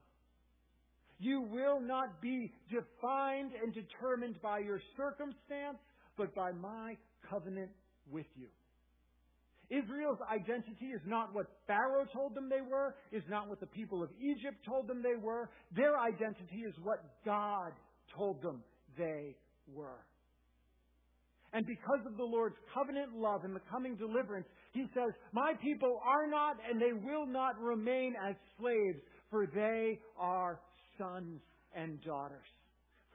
You 1.21 1.41
will 1.41 1.79
not 1.79 2.19
be 2.19 2.51
defined 2.71 3.51
and 3.61 3.71
determined 3.71 4.41
by 4.41 4.57
your 4.57 4.81
circumstance, 4.97 5.77
but 6.17 6.33
by 6.33 6.51
my 6.51 6.97
covenant 7.29 7.69
with 8.11 8.25
you. 8.35 8.47
Israel's 9.69 10.17
identity 10.33 10.87
is 10.87 11.01
not 11.05 11.33
what 11.33 11.45
Pharaoh 11.67 12.05
told 12.11 12.33
them 12.33 12.49
they 12.49 12.59
were, 12.59 12.95
is 13.11 13.21
not 13.29 13.47
what 13.47 13.59
the 13.59 13.67
people 13.67 14.01
of 14.01 14.09
Egypt 14.19 14.57
told 14.67 14.87
them 14.87 15.03
they 15.03 15.15
were. 15.15 15.51
Their 15.75 15.97
identity 15.97 16.65
is 16.67 16.73
what 16.83 16.99
God 17.23 17.71
told 18.17 18.41
them 18.41 18.63
they 18.97 19.35
were. 19.71 20.03
And 21.53 21.67
because 21.67 22.05
of 22.07 22.17
the 22.17 22.23
Lord's 22.23 22.55
covenant 22.73 23.15
love 23.15 23.43
and 23.43 23.55
the 23.55 23.61
coming 23.69 23.95
deliverance, 23.95 24.47
he 24.73 24.85
says, 24.95 25.13
My 25.33 25.53
people 25.61 26.01
are 26.03 26.25
not 26.25 26.57
and 26.67 26.81
they 26.81 26.93
will 26.93 27.27
not 27.27 27.59
remain 27.59 28.15
as 28.27 28.35
slaves, 28.57 28.99
for 29.29 29.45
they 29.45 29.99
are 30.17 30.59
sons 31.01 31.41
and 31.75 32.01
daughters. 32.03 32.45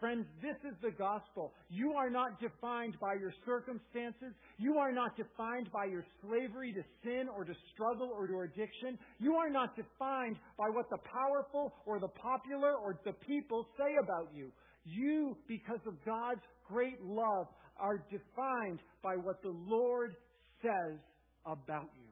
Friends, 0.00 0.26
this 0.42 0.56
is 0.68 0.76
the 0.82 0.90
gospel. 0.90 1.54
You 1.70 1.92
are 1.92 2.10
not 2.10 2.38
defined 2.38 3.00
by 3.00 3.14
your 3.14 3.32
circumstances. 3.46 4.34
You 4.58 4.76
are 4.76 4.92
not 4.92 5.16
defined 5.16 5.70
by 5.72 5.86
your 5.86 6.04
slavery 6.20 6.74
to 6.74 6.82
sin 7.02 7.28
or 7.34 7.44
to 7.44 7.54
struggle 7.72 8.10
or 8.12 8.26
to 8.26 8.40
addiction. 8.40 8.98
You 9.18 9.36
are 9.36 9.48
not 9.48 9.74
defined 9.74 10.36
by 10.58 10.68
what 10.68 10.90
the 10.90 10.98
powerful 10.98 11.72
or 11.86 11.98
the 11.98 12.12
popular 12.20 12.74
or 12.76 13.00
the 13.06 13.14
people 13.26 13.66
say 13.78 13.96
about 14.02 14.28
you. 14.34 14.52
You, 14.84 15.34
because 15.48 15.80
of 15.86 15.94
God's 16.04 16.44
great 16.68 17.00
love, 17.02 17.46
are 17.78 18.04
defined 18.10 18.80
by 19.02 19.16
what 19.16 19.40
the 19.42 19.54
Lord 19.66 20.14
says 20.60 21.00
about 21.46 21.88
you. 21.96 22.10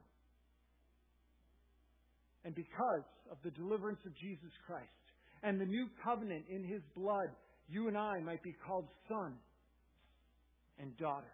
And 2.45 2.55
because 2.55 3.05
of 3.31 3.37
the 3.43 3.51
deliverance 3.51 3.99
of 4.05 4.15
Jesus 4.17 4.51
Christ, 4.65 4.89
and 5.43 5.59
the 5.59 5.65
new 5.65 5.87
covenant 6.03 6.45
in 6.49 6.63
his 6.63 6.81
blood, 6.95 7.29
you 7.67 7.87
and 7.87 7.97
I 7.97 8.19
might 8.19 8.43
be 8.43 8.55
called 8.65 8.87
son 9.07 9.33
and 10.79 10.95
daughter. 10.97 11.31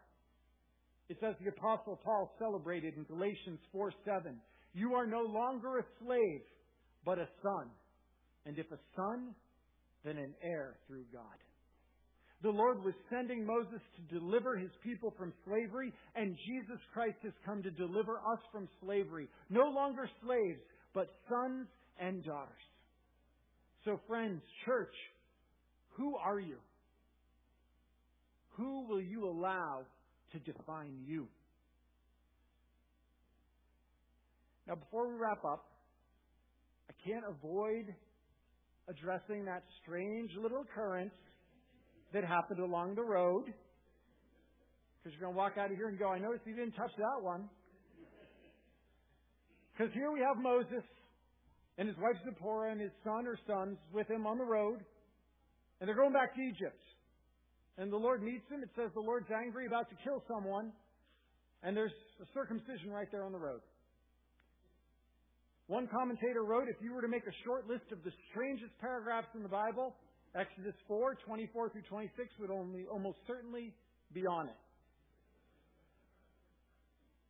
It's 1.09 1.21
as 1.23 1.35
the 1.43 1.49
apostle 1.49 1.99
Paul 2.03 2.31
celebrated 2.39 2.95
in 2.95 3.03
Galatians 3.03 3.59
4 3.71 3.91
7. 4.05 4.35
You 4.73 4.93
are 4.93 5.05
no 5.05 5.21
longer 5.21 5.79
a 5.79 5.83
slave, 6.03 6.41
but 7.03 7.19
a 7.19 7.27
son. 7.43 7.67
And 8.45 8.57
if 8.57 8.71
a 8.71 8.79
son, 8.95 9.35
then 10.05 10.17
an 10.17 10.33
heir 10.41 10.77
through 10.87 11.03
God. 11.11 11.37
The 12.43 12.49
Lord 12.49 12.83
was 12.83 12.95
sending 13.09 13.45
Moses 13.45 13.81
to 13.97 14.19
deliver 14.19 14.57
his 14.57 14.71
people 14.83 15.13
from 15.17 15.31
slavery, 15.45 15.93
and 16.15 16.35
Jesus 16.47 16.81
Christ 16.91 17.17
has 17.23 17.33
come 17.45 17.61
to 17.61 17.69
deliver 17.71 18.17
us 18.17 18.39
from 18.51 18.67
slavery. 18.81 19.27
No 19.49 19.69
longer 19.69 20.09
slaves, 20.23 20.59
but 20.93 21.07
sons 21.29 21.67
and 21.99 22.23
daughters. 22.23 22.70
So, 23.83 23.99
friends, 24.07 24.41
church, 24.65 24.93
who 25.97 26.15
are 26.15 26.39
you? 26.39 26.57
Who 28.57 28.85
will 28.87 29.01
you 29.01 29.27
allow 29.27 29.81
to 30.33 30.39
define 30.39 30.93
you? 31.07 31.27
Now, 34.67 34.75
before 34.75 35.11
we 35.11 35.15
wrap 35.19 35.43
up, 35.43 35.65
I 36.89 37.09
can't 37.09 37.25
avoid 37.27 37.85
addressing 38.87 39.45
that 39.45 39.63
strange 39.81 40.29
little 40.39 40.61
occurrence 40.61 41.13
that 42.13 42.23
happened 42.23 42.59
along 42.59 42.95
the 42.95 43.03
road. 43.03 43.45
Because 43.45 45.17
you're 45.17 45.21
going 45.21 45.33
to 45.33 45.37
walk 45.37 45.53
out 45.57 45.71
of 45.71 45.77
here 45.77 45.87
and 45.87 45.97
go, 45.97 46.09
I 46.09 46.19
noticed 46.19 46.43
you 46.45 46.55
didn't 46.55 46.73
touch 46.73 46.91
that 46.97 47.23
one. 47.23 47.49
Because 49.73 49.91
here 49.93 50.11
we 50.11 50.19
have 50.19 50.37
Moses 50.37 50.83
and 51.77 51.88
his 51.88 51.97
wife 51.97 52.15
Zipporah 52.25 52.71
and 52.71 52.81
his 52.81 52.91
son 53.03 53.27
or 53.27 53.38
sons 53.47 53.77
with 53.93 54.10
him 54.10 54.27
on 54.27 54.38
the 54.38 54.45
road. 54.45 54.79
And 55.79 55.88
they're 55.88 55.95
going 55.95 56.13
back 56.13 56.36
to 56.36 56.41
Egypt. 56.41 56.79
And 57.77 57.91
the 57.91 57.97
Lord 57.97 58.21
meets 58.21 58.47
him. 58.49 58.62
It 58.62 58.69
says 58.75 58.91
the 58.93 59.01
Lord's 59.01 59.31
angry, 59.31 59.65
about 59.65 59.89
to 59.89 59.95
kill 60.03 60.23
someone. 60.27 60.71
And 61.63 61.75
there's 61.75 61.93
a 62.21 62.25
circumcision 62.34 62.91
right 62.91 63.07
there 63.12 63.23
on 63.23 63.31
the 63.31 63.39
road. 63.39 63.62
One 65.67 65.88
commentator 65.88 66.43
wrote 66.43 66.67
if 66.67 66.75
you 66.81 66.93
were 66.93 67.01
to 67.01 67.07
make 67.07 67.25
a 67.25 67.36
short 67.45 67.67
list 67.67 67.86
of 67.91 68.03
the 68.03 68.12
strangest 68.29 68.77
paragraphs 68.81 69.29
in 69.36 69.41
the 69.41 69.49
Bible, 69.49 69.95
Exodus 70.36 70.75
4, 70.88 71.15
24 71.25 71.69
through 71.69 71.81
26 71.89 72.27
would 72.39 72.51
only 72.51 72.86
almost 72.91 73.17
certainly 73.25 73.73
be 74.13 74.27
on 74.27 74.47
it. 74.47 74.60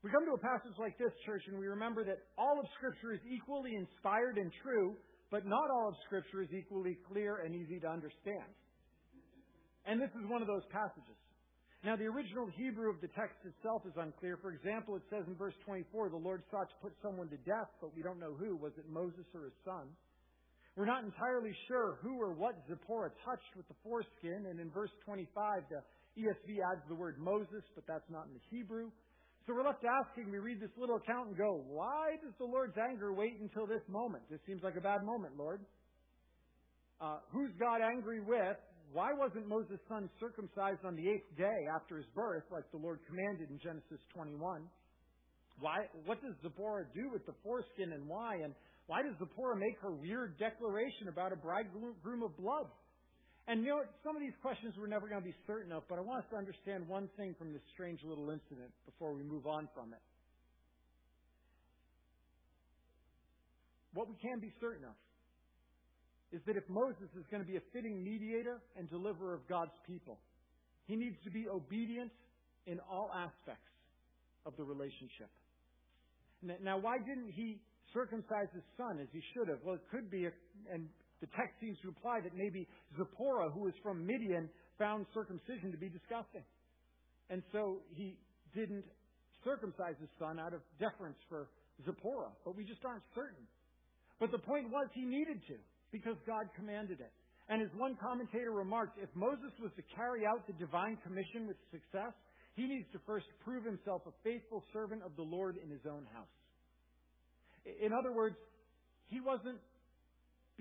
We 0.01 0.09
come 0.09 0.25
to 0.25 0.33
a 0.33 0.41
passage 0.41 0.73
like 0.81 0.97
this, 0.97 1.13
church, 1.29 1.45
and 1.45 1.61
we 1.61 1.69
remember 1.69 2.03
that 2.03 2.25
all 2.33 2.57
of 2.57 2.65
Scripture 2.73 3.13
is 3.13 3.21
equally 3.29 3.77
inspired 3.77 4.41
and 4.41 4.49
true, 4.65 4.97
but 5.29 5.45
not 5.45 5.69
all 5.69 5.93
of 5.93 5.95
Scripture 6.09 6.41
is 6.41 6.49
equally 6.49 6.97
clear 7.05 7.45
and 7.45 7.53
easy 7.53 7.79
to 7.79 7.87
understand. 7.87 8.49
And 9.85 10.01
this 10.01 10.09
is 10.17 10.25
one 10.25 10.41
of 10.41 10.49
those 10.49 10.65
passages. 10.73 11.17
Now, 11.85 11.97
the 11.97 12.05
original 12.09 12.49
Hebrew 12.57 12.89
of 12.89 13.01
the 13.01 13.09
text 13.13 13.41
itself 13.45 13.85
is 13.85 13.93
unclear. 13.97 14.37
For 14.41 14.53
example, 14.53 14.97
it 14.97 15.05
says 15.09 15.25
in 15.25 15.33
verse 15.37 15.57
24, 15.65 16.09
the 16.09 16.17
Lord 16.17 16.41
sought 16.49 16.69
to 16.69 16.77
put 16.81 16.93
someone 17.01 17.29
to 17.29 17.37
death, 17.45 17.69
but 17.81 17.93
we 17.93 18.01
don't 18.01 18.21
know 18.21 18.33
who. 18.37 18.57
Was 18.57 18.73
it 18.77 18.85
Moses 18.89 19.25
or 19.33 19.49
his 19.49 19.57
son? 19.65 19.89
We're 20.77 20.89
not 20.89 21.03
entirely 21.03 21.53
sure 21.67 21.97
who 22.01 22.21
or 22.21 22.33
what 22.33 22.57
Zipporah 22.69 23.13
touched 23.25 23.53
with 23.57 23.67
the 23.67 23.77
foreskin, 23.83 24.49
and 24.49 24.57
in 24.61 24.69
verse 24.69 24.93
25, 25.05 25.29
the 25.69 25.81
ESV 26.21 26.57
adds 26.73 26.81
the 26.87 26.95
word 26.95 27.17
Moses, 27.17 27.65
but 27.73 27.85
that's 27.85 28.09
not 28.09 28.25
in 28.29 28.33
the 28.33 28.45
Hebrew. 28.49 28.89
So 29.47 29.57
we're 29.57 29.65
left 29.65 29.81
asking, 29.81 30.29
we 30.29 30.37
read 30.37 30.61
this 30.61 30.69
little 30.77 30.97
account 30.97 31.33
and 31.33 31.37
go, 31.37 31.65
why 31.65 32.13
does 32.21 32.33
the 32.37 32.45
Lord's 32.45 32.77
anger 32.77 33.11
wait 33.11 33.41
until 33.41 33.65
this 33.65 33.81
moment? 33.89 34.23
This 34.29 34.39
seems 34.45 34.61
like 34.61 34.77
a 34.77 34.81
bad 34.81 35.01
moment, 35.03 35.33
Lord. 35.35 35.61
Uh, 37.01 37.17
who's 37.33 37.49
God 37.57 37.81
angry 37.81 38.21
with? 38.21 38.61
Why 38.93 39.09
wasn't 39.17 39.47
Moses' 39.47 39.81
son 39.89 40.09
circumcised 40.19 40.85
on 40.85 40.95
the 40.95 41.09
eighth 41.09 41.25
day 41.37 41.59
after 41.73 41.97
his 41.97 42.05
birth, 42.13 42.43
like 42.51 42.69
the 42.69 42.77
Lord 42.77 42.99
commanded 43.09 43.49
in 43.49 43.57
Genesis 43.57 43.97
21? 44.13 44.37
Why, 45.59 45.89
what 46.05 46.21
does 46.21 46.35
Zipporah 46.43 46.85
do 46.93 47.09
with 47.09 47.25
the 47.25 47.33
foreskin 47.41 47.93
and 47.93 48.05
why? 48.05 48.35
And 48.43 48.53
why 48.85 49.01
does 49.01 49.17
Zipporah 49.17 49.57
make 49.57 49.79
her 49.81 49.93
weird 49.95 50.37
declaration 50.37 51.09
about 51.09 51.33
a 51.33 51.37
bridegroom 51.37 52.21
of 52.21 52.37
blood? 52.37 52.69
And 53.47 53.63
you 53.63 53.69
know, 53.69 53.81
some 54.03 54.15
of 54.15 54.21
these 54.21 54.37
questions 54.41 54.75
we're 54.77 54.87
never 54.87 55.07
going 55.07 55.21
to 55.21 55.27
be 55.27 55.35
certain 55.47 55.71
of, 55.71 55.83
but 55.89 55.97
I 55.97 56.01
want 56.01 56.23
us 56.23 56.29
to 56.31 56.37
understand 56.37 56.87
one 56.87 57.09
thing 57.17 57.35
from 57.37 57.51
this 57.53 57.61
strange 57.73 57.99
little 58.03 58.29
incident 58.29 58.71
before 58.85 59.13
we 59.13 59.23
move 59.23 59.47
on 59.47 59.67
from 59.73 59.93
it. 59.93 59.99
What 63.93 64.07
we 64.07 64.15
can 64.21 64.39
be 64.39 64.53
certain 64.61 64.85
of 64.85 64.95
is 66.31 66.39
that 66.47 66.55
if 66.55 66.63
Moses 66.69 67.11
is 67.19 67.25
going 67.29 67.43
to 67.43 67.49
be 67.49 67.57
a 67.57 67.65
fitting 67.73 68.03
mediator 68.03 68.61
and 68.77 68.89
deliverer 68.89 69.33
of 69.33 69.45
God's 69.49 69.75
people, 69.85 70.17
he 70.87 70.95
needs 70.95 71.17
to 71.25 71.29
be 71.29 71.45
obedient 71.49 72.11
in 72.67 72.79
all 72.89 73.11
aspects 73.13 73.67
of 74.45 74.55
the 74.55 74.63
relationship. 74.63 75.29
Now, 76.41 76.77
why 76.77 76.97
didn't 76.99 77.31
he 77.35 77.59
circumcise 77.93 78.47
his 78.53 78.63
son 78.77 78.99
as 79.01 79.07
he 79.11 79.21
should 79.33 79.49
have? 79.49 79.59
Well, 79.63 79.75
it 79.75 79.85
could 79.91 80.09
be, 80.09 80.25
and 80.71 80.87
the 81.21 81.29
text 81.37 81.53
seems 81.61 81.77
to 81.85 81.87
imply 81.87 82.19
that 82.21 82.33
maybe 82.35 82.67
Zipporah, 82.97 83.49
who 83.53 83.69
was 83.69 83.73
from 83.81 84.05
Midian, 84.05 84.49
found 84.77 85.05
circumcision 85.13 85.71
to 85.71 85.77
be 85.77 85.87
disgusting. 85.87 86.43
And 87.29 87.45
so 87.53 87.85
he 87.93 88.17
didn't 88.53 88.83
circumcise 89.45 89.95
his 90.01 90.09
son 90.19 90.41
out 90.41 90.53
of 90.53 90.61
deference 90.81 91.17
for 91.29 91.47
Zipporah. 91.85 92.33
But 92.43 92.57
we 92.57 92.65
just 92.65 92.83
aren't 92.83 93.05
certain. 93.13 93.45
But 94.19 94.31
the 94.31 94.41
point 94.41 94.69
was 94.69 94.89
he 94.93 95.05
needed 95.05 95.41
to, 95.47 95.57
because 95.91 96.17
God 96.25 96.49
commanded 96.57 96.99
it. 96.99 97.13
And 97.49 97.61
as 97.61 97.69
one 97.77 97.97
commentator 98.01 98.51
remarked, 98.51 98.97
if 99.01 99.09
Moses 99.13 99.53
was 99.61 99.71
to 99.77 99.83
carry 99.95 100.25
out 100.25 100.45
the 100.47 100.53
divine 100.53 100.97
commission 101.03 101.47
with 101.47 101.57
success, 101.69 102.13
he 102.55 102.65
needs 102.65 102.85
to 102.93 102.99
first 103.05 103.25
prove 103.43 103.65
himself 103.65 104.01
a 104.07 104.13
faithful 104.23 104.63
servant 104.73 105.01
of 105.03 105.15
the 105.15 105.23
Lord 105.23 105.57
in 105.61 105.69
his 105.69 105.85
own 105.85 106.05
house. 106.13 106.33
In 107.65 107.93
other 107.93 108.11
words, 108.11 108.35
he 109.07 109.19
wasn't 109.19 109.59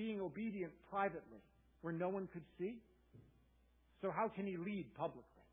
being 0.00 0.20
obedient 0.20 0.72
privately 0.88 1.44
where 1.82 1.92
no 1.92 2.08
one 2.08 2.26
could 2.32 2.44
see. 2.58 2.80
So 4.00 4.10
how 4.10 4.28
can 4.28 4.46
he 4.46 4.56
lead 4.56 4.86
publicly? 4.96 5.44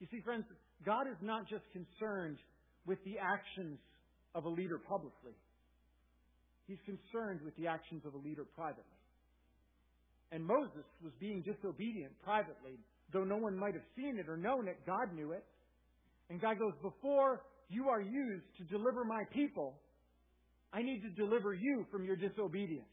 You 0.00 0.08
see, 0.10 0.20
friends, 0.24 0.44
God 0.84 1.06
is 1.06 1.16
not 1.22 1.48
just 1.48 1.62
concerned 1.70 2.38
with 2.86 2.98
the 3.04 3.18
actions 3.22 3.78
of 4.34 4.46
a 4.46 4.48
leader 4.48 4.78
publicly. 4.78 5.36
He's 6.66 6.82
concerned 6.84 7.40
with 7.44 7.54
the 7.56 7.68
actions 7.68 8.02
of 8.04 8.14
a 8.14 8.18
leader 8.18 8.44
privately. 8.56 8.98
And 10.32 10.44
Moses 10.44 10.86
was 11.04 11.12
being 11.20 11.42
disobedient 11.42 12.12
privately, 12.24 12.78
though 13.12 13.24
no 13.24 13.36
one 13.36 13.56
might 13.56 13.74
have 13.74 13.86
seen 13.94 14.18
it 14.18 14.28
or 14.28 14.36
known 14.36 14.66
it, 14.66 14.78
God 14.86 15.14
knew 15.14 15.32
it. 15.32 15.44
And 16.30 16.40
God 16.40 16.58
goes, 16.58 16.74
Before 16.82 17.42
you 17.68 17.88
are 17.88 18.00
used 18.00 18.46
to 18.58 18.64
deliver 18.64 19.04
my 19.04 19.22
people, 19.32 19.74
I 20.72 20.82
need 20.82 21.02
to 21.02 21.10
deliver 21.10 21.52
you 21.54 21.86
from 21.90 22.04
your 22.04 22.16
disobedience. 22.16 22.86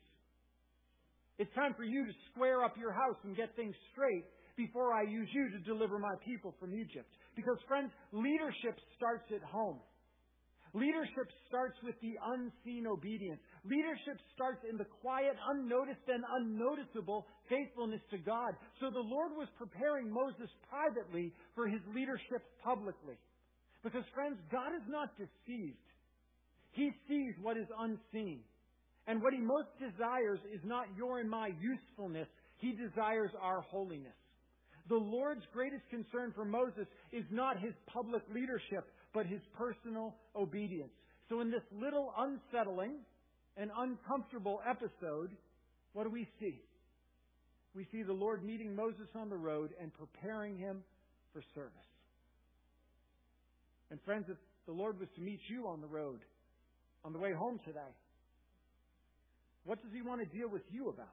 It's 1.38 1.54
time 1.54 1.76
for 1.78 1.84
you 1.84 2.06
to 2.06 2.14
square 2.32 2.64
up 2.64 2.76
your 2.78 2.92
house 2.92 3.18
and 3.24 3.38
get 3.38 3.56
things 3.56 3.76
straight 3.94 4.26
before 4.58 4.94
I 4.94 5.04
use 5.04 5.30
you 5.32 5.52
to 5.52 5.60
deliver 5.60 6.00
my 6.00 6.16
people 6.26 6.56
from 6.60 6.74
Egypt. 6.74 7.06
Because, 7.36 7.58
friends, 7.68 7.92
leadership 8.12 8.74
starts 8.98 9.30
at 9.30 9.46
home. 9.46 9.78
Leadership 10.74 11.30
starts 11.48 11.78
with 11.86 11.96
the 12.02 12.18
unseen 12.34 12.86
obedience. 12.90 13.40
Leadership 13.64 14.18
starts 14.34 14.60
in 14.70 14.78
the 14.78 14.90
quiet, 15.00 15.38
unnoticed, 15.54 16.06
and 16.10 16.26
unnoticeable 16.42 17.26
faithfulness 17.48 18.02
to 18.12 18.18
God. 18.18 18.52
So 18.82 18.90
the 18.90 19.00
Lord 19.00 19.32
was 19.38 19.48
preparing 19.58 20.12
Moses 20.12 20.50
privately 20.68 21.32
for 21.56 21.70
his 21.70 21.82
leadership 21.94 22.44
publicly. 22.66 23.16
Because, 23.84 24.04
friends, 24.14 24.38
God 24.52 24.74
is 24.76 24.84
not 24.90 25.14
deceived. 25.16 25.87
He 26.78 26.92
sees 27.08 27.34
what 27.42 27.58
is 27.58 27.66
unseen. 27.80 28.42
And 29.08 29.20
what 29.20 29.34
he 29.34 29.40
most 29.40 29.70
desires 29.80 30.40
is 30.54 30.62
not 30.64 30.86
your 30.96 31.20
and 31.20 31.28
my 31.28 31.50
usefulness. 31.60 32.28
He 32.58 32.74
desires 32.74 33.32
our 33.42 33.62
holiness. 33.62 34.14
The 34.88 34.96
Lord's 34.96 35.44
greatest 35.52 35.82
concern 35.90 36.34
for 36.36 36.46
Moses 36.46 36.86
is 37.12 37.26
not 37.32 37.60
his 37.60 37.74
public 37.88 38.22
leadership, 38.32 38.86
but 39.12 39.26
his 39.26 39.42
personal 39.58 40.14
obedience. 40.36 40.92
So 41.30 41.42
in 41.42 41.50
this 41.50 41.64
little 41.72 42.14
unsettling 42.16 42.98
and 43.58 43.72
uncomfortable 43.76 44.62
episode, 44.70 45.32
what 45.94 46.04
do 46.04 46.12
we 46.12 46.28
see? 46.40 46.62
We 47.76 47.88
see 47.92 48.04
the 48.04 48.14
Lord 48.14 48.46
meeting 48.46 48.76
Moses 48.76 49.08
on 49.16 49.30
the 49.30 49.36
road 49.36 49.72
and 49.82 49.92
preparing 49.94 50.58
him 50.58 50.84
for 51.34 51.42
service. 51.56 51.72
And 53.90 54.00
friends, 54.06 54.26
if 54.30 54.38
the 54.68 54.74
Lord 54.74 55.00
was 55.00 55.10
to 55.16 55.22
meet 55.22 55.40
you 55.48 55.68
on 55.68 55.82
the 55.82 55.88
road, 55.88 56.20
on 57.08 57.14
the 57.14 57.20
way 57.20 57.32
home 57.32 57.58
today, 57.66 57.94
what 59.64 59.82
does 59.82 59.94
he 59.94 60.02
want 60.02 60.20
to 60.20 60.38
deal 60.38 60.50
with 60.50 60.64
you 60.70 60.90
about? 60.90 61.08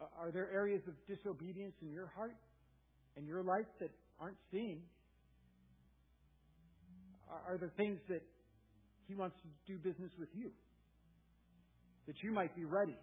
Uh, 0.00 0.06
are 0.18 0.30
there 0.30 0.48
areas 0.50 0.80
of 0.88 0.94
disobedience 1.06 1.74
in 1.82 1.92
your 1.92 2.10
heart 2.16 2.34
and 3.18 3.28
your 3.28 3.42
life 3.42 3.66
that 3.80 3.90
aren't 4.18 4.38
seen? 4.50 4.80
Are 7.46 7.58
there 7.58 7.70
things 7.76 7.98
that 8.08 8.22
He 9.06 9.14
wants 9.14 9.36
to 9.42 9.72
do 9.72 9.78
business 9.78 10.10
with 10.18 10.30
you? 10.32 10.50
That 12.06 12.16
you 12.22 12.32
might 12.32 12.56
be 12.56 12.64
ready, 12.64 12.96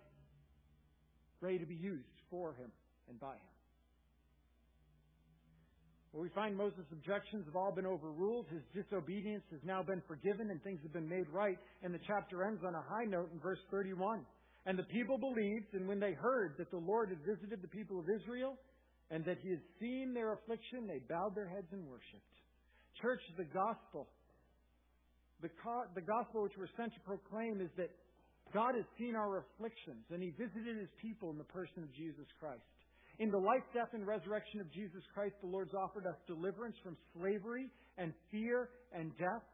ready 1.39 1.59
to 1.59 1.65
be 1.67 1.75
used 1.75 2.17
for 2.31 2.53
Him 2.53 2.71
and 3.07 3.19
by 3.19 3.33
Him. 3.33 3.54
Well, 6.15 6.23
we 6.23 6.31
find 6.31 6.55
Moses' 6.55 6.87
objections 6.95 7.43
have 7.43 7.59
all 7.59 7.75
been 7.75 7.85
overruled. 7.85 8.47
His 8.47 8.63
disobedience 8.71 9.43
has 9.51 9.59
now 9.67 9.83
been 9.83 10.01
forgiven 10.07 10.47
and 10.47 10.63
things 10.63 10.79
have 10.87 10.93
been 10.93 11.11
made 11.11 11.27
right. 11.27 11.59
And 11.83 11.93
the 11.93 11.99
chapter 12.07 12.47
ends 12.47 12.63
on 12.63 12.73
a 12.73 12.79
high 12.87 13.03
note 13.03 13.27
in 13.35 13.39
verse 13.43 13.59
31. 13.69 14.23
And 14.65 14.79
the 14.79 14.87
people 14.87 15.19
believed, 15.19 15.75
and 15.75 15.89
when 15.89 15.99
they 15.99 16.13
heard 16.13 16.55
that 16.57 16.71
the 16.71 16.79
Lord 16.79 17.09
had 17.09 17.19
visited 17.27 17.59
the 17.61 17.67
people 17.67 17.99
of 17.99 18.07
Israel 18.07 18.55
and 19.11 19.25
that 19.25 19.43
he 19.43 19.49
had 19.49 19.59
seen 19.77 20.13
their 20.13 20.31
affliction, 20.39 20.87
they 20.87 21.03
bowed 21.03 21.35
their 21.35 21.51
heads 21.51 21.67
and 21.75 21.83
worshiped. 21.83 22.31
Church, 23.01 23.19
the 23.35 23.51
gospel, 23.51 24.07
the, 25.43 25.51
co- 25.59 25.91
the 25.95 26.07
gospel 26.07 26.43
which 26.43 26.55
we're 26.55 26.71
sent 26.79 26.95
to 26.95 27.01
proclaim 27.03 27.59
is 27.59 27.75
that 27.75 27.91
God 28.53 28.79
has 28.79 28.87
seen 28.97 29.19
our 29.19 29.43
afflictions 29.43 30.07
and 30.15 30.23
he 30.23 30.31
visited 30.39 30.79
his 30.79 30.95
people 30.95 31.27
in 31.35 31.37
the 31.37 31.51
person 31.51 31.83
of 31.83 31.91
Jesus 31.91 32.31
Christ. 32.39 32.63
In 33.19 33.31
the 33.31 33.39
life, 33.39 33.63
death, 33.73 33.93
and 33.93 34.05
resurrection 34.05 34.59
of 34.59 34.71
Jesus 34.71 35.01
Christ, 35.13 35.35
the 35.41 35.47
Lord's 35.47 35.73
offered 35.73 36.05
us 36.05 36.15
deliverance 36.27 36.75
from 36.83 36.97
slavery 37.15 37.71
and 37.97 38.11
fear 38.31 38.69
and 38.91 39.15
death. 39.17 39.45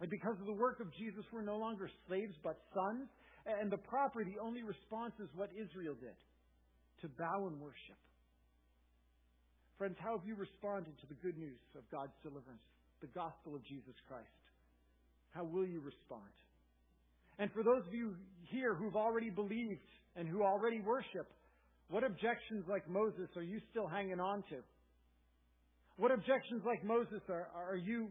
And 0.00 0.08
because 0.08 0.40
of 0.40 0.46
the 0.46 0.56
work 0.56 0.80
of 0.80 0.88
Jesus, 0.96 1.24
we're 1.32 1.44
no 1.44 1.58
longer 1.58 1.90
slaves 2.08 2.34
but 2.42 2.56
sons. 2.72 3.08
And 3.44 3.70
the 3.70 3.76
proper, 3.76 4.24
the 4.24 4.40
only 4.40 4.62
response 4.62 5.12
is 5.20 5.28
what 5.34 5.50
Israel 5.52 5.94
did 6.00 6.16
to 7.02 7.08
bow 7.18 7.46
and 7.50 7.60
worship. 7.60 7.98
Friends, 9.76 9.96
how 9.98 10.16
have 10.16 10.26
you 10.26 10.36
responded 10.36 10.94
to 11.02 11.06
the 11.10 11.18
good 11.20 11.36
news 11.36 11.58
of 11.76 11.82
God's 11.90 12.14
deliverance, 12.22 12.62
the 13.02 13.10
gospel 13.12 13.54
of 13.54 13.66
Jesus 13.66 13.98
Christ? 14.06 14.30
How 15.34 15.44
will 15.44 15.66
you 15.66 15.80
respond? 15.80 16.30
And 17.38 17.50
for 17.52 17.62
those 17.64 17.82
of 17.86 17.92
you 17.92 18.14
here 18.48 18.74
who've 18.74 18.94
already 18.94 19.30
believed 19.30 19.82
and 20.14 20.28
who 20.28 20.42
already 20.44 20.80
worship, 20.80 21.26
what 21.92 22.02
objections 22.02 22.64
like 22.68 22.88
Moses 22.88 23.28
are 23.36 23.44
you 23.44 23.60
still 23.70 23.86
hanging 23.86 24.18
on 24.18 24.42
to? 24.48 24.58
What 25.96 26.10
objections 26.10 26.62
like 26.64 26.82
Moses 26.82 27.20
are, 27.28 27.46
are 27.54 27.76
you 27.76 28.08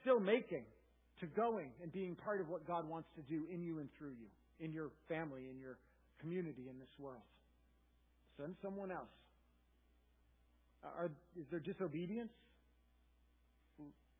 still 0.00 0.20
making 0.20 0.64
to 1.20 1.26
going 1.26 1.70
and 1.82 1.92
being 1.92 2.14
part 2.14 2.40
of 2.40 2.48
what 2.48 2.66
God 2.66 2.88
wants 2.88 3.08
to 3.16 3.22
do 3.28 3.44
in 3.52 3.60
you 3.60 3.80
and 3.80 3.88
through 3.98 4.14
you? 4.22 4.30
in 4.60 4.72
your 4.72 4.90
family, 5.08 5.42
in 5.50 5.58
your 5.58 5.78
community, 6.20 6.68
in 6.70 6.78
this 6.78 6.92
world. 6.98 7.22
Send 8.38 8.54
someone 8.62 8.90
else. 8.90 9.12
Are, 10.84 11.10
is 11.38 11.46
there 11.50 11.60
disobedience 11.60 12.32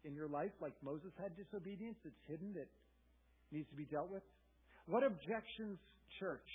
in 0.05 0.15
your 0.15 0.29
life, 0.29 0.53
like 0.61 0.73
Moses 0.83 1.12
had 1.21 1.37
disobedience 1.37 1.97
that's 2.05 2.23
hidden 2.29 2.55
that 2.55 2.69
needs 3.53 3.69
to 3.71 3.77
be 3.77 3.85
dealt 3.85 4.11
with? 4.11 4.23
What 4.87 5.05
objections, 5.05 5.79
church, 6.19 6.49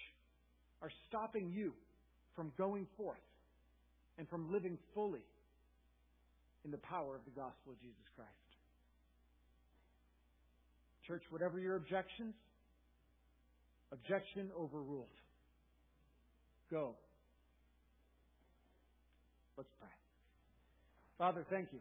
are 0.82 0.92
stopping 1.08 1.52
you 1.52 1.74
from 2.40 2.54
going 2.58 2.88
forth 2.96 3.20
and 4.18 4.30
from 4.30 4.50
living 4.50 4.78
fully 4.96 5.26
in 6.64 6.72
the 6.72 6.78
power 6.78 7.16
of 7.16 7.26
the 7.26 7.36
gospel 7.36 7.74
of 7.74 7.82
Jesus 7.82 8.08
Christ? 8.16 8.32
Church, 11.06 11.24
whatever 11.32 11.60
your 11.60 11.76
objections, 11.76 12.34
Objection 13.92 14.50
overruled. 14.58 15.08
Go. 16.70 16.96
Let's 19.58 19.70
pray. 19.80 19.90
Father, 21.18 21.46
thank 21.50 21.70
you. 21.74 21.80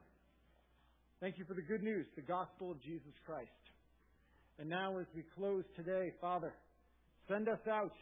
Thank 1.21 1.37
you 1.39 1.45
for 1.45 1.55
the 1.55 1.63
good 1.63 1.83
news, 1.83 2.07
the 2.17 2.23
gospel 2.23 2.71
of 2.71 2.83
Jesus 2.83 3.13
Christ. 3.27 3.51
And 4.59 4.69
now, 4.69 4.99
as 4.99 5.07
we 5.15 5.23
close 5.37 5.65
today, 5.77 6.13
Father, 6.21 6.55
send 7.29 7.49
us 7.49 7.61
out, 7.71 7.93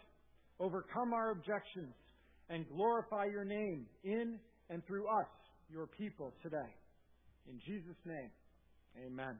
overcome 0.61 1.13
our 1.13 1.33
objections, 1.33 1.93
and 2.49 2.69
glorify 2.69 3.27
your 3.27 3.45
name 3.45 3.87
in 4.05 4.39
and 4.71 4.85
through 4.87 5.07
us, 5.09 5.29
your 5.71 5.87
people, 5.87 6.33
today. 6.43 6.73
In 7.49 7.61
Jesus' 7.65 7.97
name, 8.05 8.31
amen. 9.07 9.37